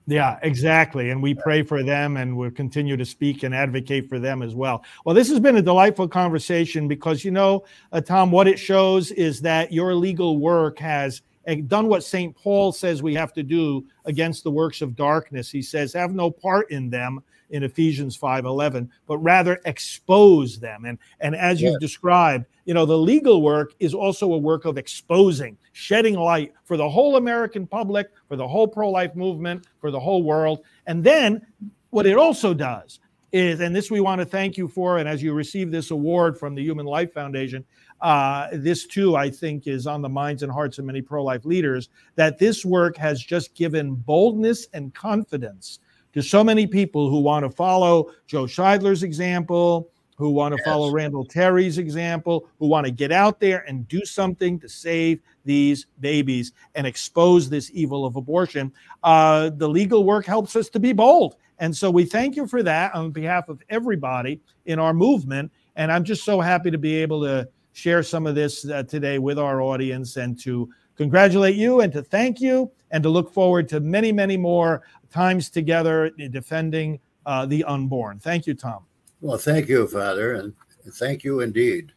Yeah, 0.07 0.38
exactly. 0.42 1.11
And 1.11 1.20
we 1.20 1.34
pray 1.34 1.62
for 1.62 1.82
them 1.82 2.16
and 2.16 2.36
we'll 2.36 2.52
continue 2.52 2.96
to 2.96 3.04
speak 3.04 3.42
and 3.42 3.52
advocate 3.54 4.09
for 4.09 4.20
them 4.20 4.40
as 4.40 4.54
well. 4.54 4.84
Well, 5.04 5.14
this 5.14 5.28
has 5.30 5.40
been 5.40 5.57
a 5.57 5.62
delightful 5.62 6.07
conversation 6.07 6.86
because, 6.86 7.24
you 7.24 7.32
know, 7.32 7.64
uh, 7.90 8.00
Tom, 8.00 8.30
what 8.30 8.46
it 8.46 8.59
shows 8.59 9.11
is 9.11 9.40
that 9.40 9.72
your 9.72 9.94
legal 9.94 10.38
work 10.38 10.78
has 10.78 11.22
uh, 11.48 11.57
done 11.66 11.88
what 11.88 12.04
St. 12.04 12.36
Paul 12.36 12.70
says 12.70 13.02
we 13.02 13.14
have 13.14 13.32
to 13.32 13.42
do 13.42 13.84
against 14.04 14.44
the 14.44 14.50
works 14.50 14.80
of 14.80 14.94
darkness. 14.94 15.50
He 15.50 15.62
says, 15.62 15.92
have 15.94 16.12
no 16.12 16.30
part 16.30 16.70
in 16.70 16.88
them 16.88 17.22
in 17.50 17.62
Ephesians 17.62 18.16
5:11, 18.18 18.88
but 19.07 19.18
rather 19.18 19.61
expose 19.64 20.59
them. 20.59 20.84
And 20.84 20.98
and 21.20 21.34
as 21.34 21.61
you've 21.61 21.80
described, 21.80 22.46
you 22.64 22.74
know, 22.74 22.86
the 22.86 22.98
legal 22.98 23.42
work 23.42 23.74
is 23.78 23.94
also 23.94 24.32
a 24.32 24.38
work 24.38 24.64
of 24.64 24.78
exposing, 24.78 25.57
shedding 25.76 26.14
light 26.14 26.54
for 26.64 26.78
the 26.78 26.88
whole 26.88 27.16
American 27.16 27.66
public, 27.66 28.08
for 28.28 28.36
the 28.36 28.48
whole 28.48 28.66
pro-life 28.66 29.14
movement, 29.14 29.66
for 29.78 29.90
the 29.90 30.00
whole 30.00 30.22
world. 30.22 30.64
And 30.86 31.04
then 31.04 31.46
what 31.90 32.06
it 32.06 32.16
also 32.16 32.54
does 32.54 32.98
is, 33.30 33.60
and 33.60 33.76
this 33.76 33.90
we 33.90 34.00
want 34.00 34.18
to 34.20 34.24
thank 34.24 34.56
you 34.56 34.68
for, 34.68 34.96
and 34.96 35.06
as 35.06 35.22
you 35.22 35.34
receive 35.34 35.70
this 35.70 35.90
award 35.90 36.38
from 36.38 36.54
the 36.54 36.62
Human 36.62 36.86
Life 36.86 37.12
Foundation, 37.12 37.62
uh, 38.00 38.48
this 38.54 38.86
too, 38.86 39.16
I 39.16 39.28
think, 39.28 39.66
is 39.66 39.86
on 39.86 40.00
the 40.00 40.08
minds 40.08 40.42
and 40.42 40.50
hearts 40.50 40.78
of 40.78 40.86
many 40.86 41.02
pro 41.02 41.22
life 41.22 41.44
leaders 41.44 41.90
that 42.14 42.38
this 42.38 42.64
work 42.64 42.96
has 42.96 43.22
just 43.22 43.54
given 43.54 43.96
boldness 43.96 44.68
and 44.72 44.94
confidence 44.94 45.80
to 46.14 46.22
so 46.22 46.42
many 46.42 46.66
people 46.66 47.10
who 47.10 47.20
want 47.20 47.44
to 47.44 47.50
follow 47.50 48.10
Joe 48.26 48.44
Scheidler's 48.44 49.02
example, 49.02 49.90
who 50.16 50.30
want 50.30 50.56
to 50.56 50.62
follow 50.64 50.90
Randall 50.90 51.24
Terry's 51.24 51.78
example, 51.78 52.48
who 52.58 52.66
want 52.66 52.86
to 52.86 52.90
get 52.90 53.12
out 53.12 53.38
there 53.38 53.64
and 53.68 53.86
do 53.86 54.04
something 54.04 54.58
to 54.60 54.68
save 54.68 55.20
these 55.44 55.86
babies 56.00 56.52
and 56.74 56.86
expose 56.86 57.48
this 57.48 57.70
evil 57.72 58.04
of 58.04 58.16
abortion. 58.16 58.72
Uh, 59.02 59.50
the 59.50 59.68
legal 59.68 60.04
work 60.04 60.26
helps 60.26 60.56
us 60.56 60.68
to 60.70 60.80
be 60.80 60.92
bold. 60.92 61.36
And 61.58 61.74
so 61.74 61.90
we 61.90 62.04
thank 62.04 62.36
you 62.36 62.46
for 62.46 62.62
that 62.62 62.94
on 62.94 63.10
behalf 63.10 63.48
of 63.48 63.62
everybody 63.68 64.40
in 64.64 64.78
our 64.78 64.92
movement. 64.92 65.52
And 65.76 65.92
I'm 65.92 66.04
just 66.04 66.24
so 66.24 66.40
happy 66.40 66.70
to 66.70 66.78
be 66.78 66.96
able 66.96 67.22
to 67.22 67.48
share 67.72 68.02
some 68.02 68.26
of 68.26 68.34
this 68.34 68.68
uh, 68.68 68.82
today 68.84 69.18
with 69.18 69.38
our 69.38 69.60
audience 69.60 70.16
and 70.16 70.38
to 70.40 70.68
congratulate 70.96 71.56
you 71.56 71.80
and 71.80 71.92
to 71.92 72.02
thank 72.02 72.40
you 72.40 72.70
and 72.90 73.02
to 73.02 73.10
look 73.10 73.32
forward 73.32 73.68
to 73.68 73.80
many, 73.80 74.12
many 74.12 74.36
more 74.36 74.82
times 75.10 75.50
together 75.50 76.10
defending 76.30 76.98
uh, 77.26 77.44
the 77.44 77.64
unborn. 77.64 78.18
Thank 78.18 78.46
you, 78.46 78.54
Tom. 78.54 78.86
Well, 79.26 79.38
thank 79.38 79.68
you, 79.68 79.88
Father, 79.88 80.34
and 80.34 80.54
thank 80.92 81.24
you 81.24 81.40
indeed. 81.40 81.90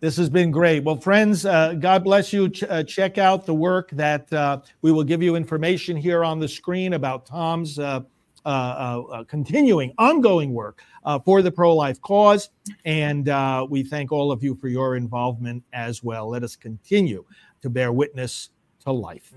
This 0.00 0.18
has 0.18 0.28
been 0.28 0.50
great. 0.50 0.84
Well, 0.84 0.98
friends, 0.98 1.46
uh, 1.46 1.72
God 1.72 2.04
bless 2.04 2.30
you. 2.30 2.50
Ch- 2.50 2.64
uh, 2.64 2.82
check 2.82 3.16
out 3.16 3.46
the 3.46 3.54
work 3.54 3.88
that 3.92 4.30
uh, 4.30 4.60
we 4.82 4.92
will 4.92 5.02
give 5.02 5.22
you 5.22 5.34
information 5.34 5.96
here 5.96 6.22
on 6.22 6.38
the 6.38 6.46
screen 6.46 6.92
about 6.92 7.24
Tom's 7.24 7.78
uh, 7.78 8.02
uh, 8.44 8.48
uh, 8.48 9.24
continuing, 9.24 9.94
ongoing 9.96 10.52
work 10.52 10.82
for 11.24 11.40
the 11.40 11.50
pro 11.50 11.74
life 11.74 11.98
cause. 12.02 12.50
And 12.84 13.24
we 13.70 13.82
thank 13.82 14.12
all 14.12 14.30
of 14.30 14.42
you 14.42 14.56
for 14.56 14.68
your 14.68 14.96
involvement 14.96 15.64
as 15.72 16.04
well. 16.04 16.28
Let 16.28 16.42
us 16.42 16.54
continue 16.54 17.24
to 17.62 17.70
bear 17.70 17.92
witness 17.92 18.50
to 18.80 18.92
life. 18.92 19.32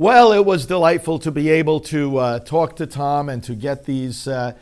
Well, 0.00 0.32
it 0.32 0.44
was 0.44 0.64
delightful 0.64 1.18
to 1.18 1.32
be 1.32 1.48
able 1.48 1.80
to 1.80 2.18
uh, 2.18 2.38
talk 2.38 2.76
to 2.76 2.86
Tom 2.86 3.28
and 3.28 3.42
to 3.42 3.56
get 3.56 3.84
these 3.84 4.28
uh, 4.28 4.52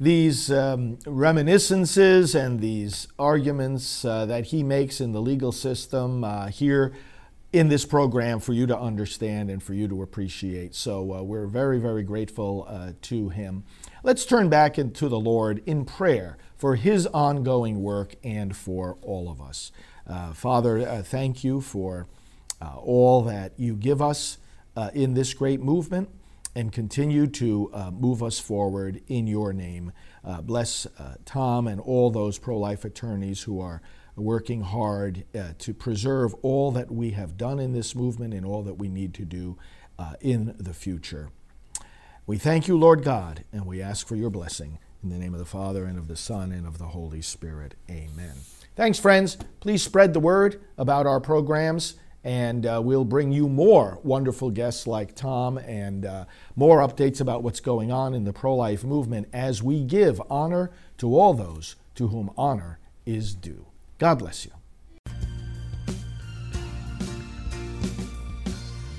these 0.00 0.50
um, 0.50 0.98
reminiscences 1.04 2.34
and 2.34 2.60
these 2.60 3.06
arguments 3.18 4.06
uh, 4.06 4.24
that 4.24 4.46
he 4.46 4.62
makes 4.62 5.02
in 5.02 5.12
the 5.12 5.20
legal 5.20 5.52
system 5.52 6.24
uh, 6.24 6.46
here 6.46 6.94
in 7.52 7.68
this 7.68 7.84
program 7.84 8.40
for 8.40 8.54
you 8.54 8.66
to 8.68 8.78
understand 8.78 9.50
and 9.50 9.62
for 9.62 9.74
you 9.74 9.86
to 9.86 10.00
appreciate. 10.00 10.74
So 10.74 11.12
uh, 11.12 11.22
we're 11.22 11.46
very, 11.46 11.78
very 11.78 12.02
grateful 12.02 12.66
uh, 12.66 12.92
to 13.02 13.28
him. 13.28 13.64
Let's 14.02 14.24
turn 14.24 14.48
back 14.48 14.78
into 14.78 15.10
the 15.10 15.20
Lord 15.20 15.62
in 15.66 15.84
prayer 15.84 16.38
for 16.56 16.76
his 16.76 17.06
ongoing 17.08 17.82
work 17.82 18.14
and 18.24 18.56
for 18.56 18.96
all 19.02 19.28
of 19.28 19.42
us. 19.42 19.72
Father, 20.32 21.02
thank 21.02 21.44
you 21.44 21.60
for 21.60 22.06
all 22.62 23.20
that 23.24 23.52
you 23.58 23.74
give 23.74 24.00
us 24.00 24.38
uh, 24.76 24.90
in 24.94 25.14
this 25.14 25.34
great 25.34 25.60
movement 25.60 26.08
and 26.54 26.72
continue 26.72 27.26
to 27.26 27.70
uh, 27.74 27.90
move 27.90 28.22
us 28.22 28.38
forward 28.38 29.02
in 29.08 29.26
your 29.26 29.52
name. 29.52 29.92
Uh, 30.24 30.40
bless 30.40 30.86
uh, 30.98 31.16
Tom 31.24 31.66
and 31.66 31.80
all 31.80 32.10
those 32.10 32.38
pro 32.38 32.58
life 32.58 32.84
attorneys 32.84 33.42
who 33.42 33.60
are 33.60 33.82
working 34.16 34.62
hard 34.62 35.24
uh, 35.34 35.52
to 35.58 35.74
preserve 35.74 36.34
all 36.40 36.70
that 36.72 36.90
we 36.90 37.10
have 37.10 37.36
done 37.36 37.58
in 37.58 37.72
this 37.72 37.94
movement 37.94 38.32
and 38.32 38.46
all 38.46 38.62
that 38.62 38.74
we 38.74 38.88
need 38.88 39.12
to 39.12 39.24
do 39.24 39.58
uh, 39.98 40.14
in 40.20 40.54
the 40.58 40.72
future. 40.72 41.30
We 42.26 42.38
thank 42.38 42.66
you, 42.66 42.78
Lord 42.78 43.04
God, 43.04 43.44
and 43.52 43.66
we 43.66 43.82
ask 43.82 44.06
for 44.06 44.16
your 44.16 44.30
blessing. 44.30 44.78
In 45.02 45.10
the 45.10 45.18
name 45.18 45.34
of 45.34 45.38
the 45.38 45.44
Father, 45.44 45.84
and 45.84 45.98
of 45.98 46.08
the 46.08 46.16
Son, 46.16 46.50
and 46.50 46.66
of 46.66 46.78
the 46.78 46.86
Holy 46.86 47.22
Spirit. 47.22 47.74
Amen. 47.88 48.32
Thanks, 48.74 48.98
friends. 48.98 49.36
Please 49.60 49.82
spread 49.82 50.14
the 50.14 50.20
word 50.20 50.60
about 50.76 51.06
our 51.06 51.20
programs 51.20 51.94
and 52.26 52.66
uh, 52.66 52.80
we'll 52.82 53.04
bring 53.04 53.30
you 53.30 53.48
more 53.48 54.00
wonderful 54.02 54.50
guests 54.50 54.84
like 54.88 55.14
Tom 55.14 55.58
and 55.58 56.04
uh, 56.04 56.24
more 56.56 56.80
updates 56.80 57.20
about 57.20 57.44
what's 57.44 57.60
going 57.60 57.92
on 57.92 58.14
in 58.14 58.24
the 58.24 58.32
pro 58.32 58.52
life 58.52 58.82
movement 58.82 59.28
as 59.32 59.62
we 59.62 59.84
give 59.84 60.20
honor 60.28 60.72
to 60.98 61.16
all 61.16 61.34
those 61.34 61.76
to 61.94 62.08
whom 62.08 62.32
honor 62.36 62.80
is 63.06 63.32
due. 63.32 63.66
God 63.98 64.18
bless 64.18 64.44
you. 64.44 64.50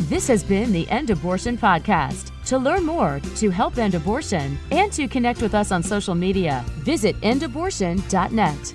This 0.08 0.26
has 0.30 0.42
been 0.42 0.72
the 0.72 0.90
End 0.90 1.10
Abortion 1.10 1.58
Podcast. 1.58 2.32
To 2.46 2.58
learn 2.58 2.86
more, 2.86 3.20
to 3.36 3.50
help 3.50 3.78
end 3.78 3.94
abortion, 3.94 4.58
and 4.72 4.90
to 4.94 5.06
connect 5.10 5.42
with 5.42 5.54
us 5.54 5.74
on 5.74 5.84
social 5.84 6.16
media, 6.16 6.64
visit 6.78 7.20
endabortion.net. 7.20 8.74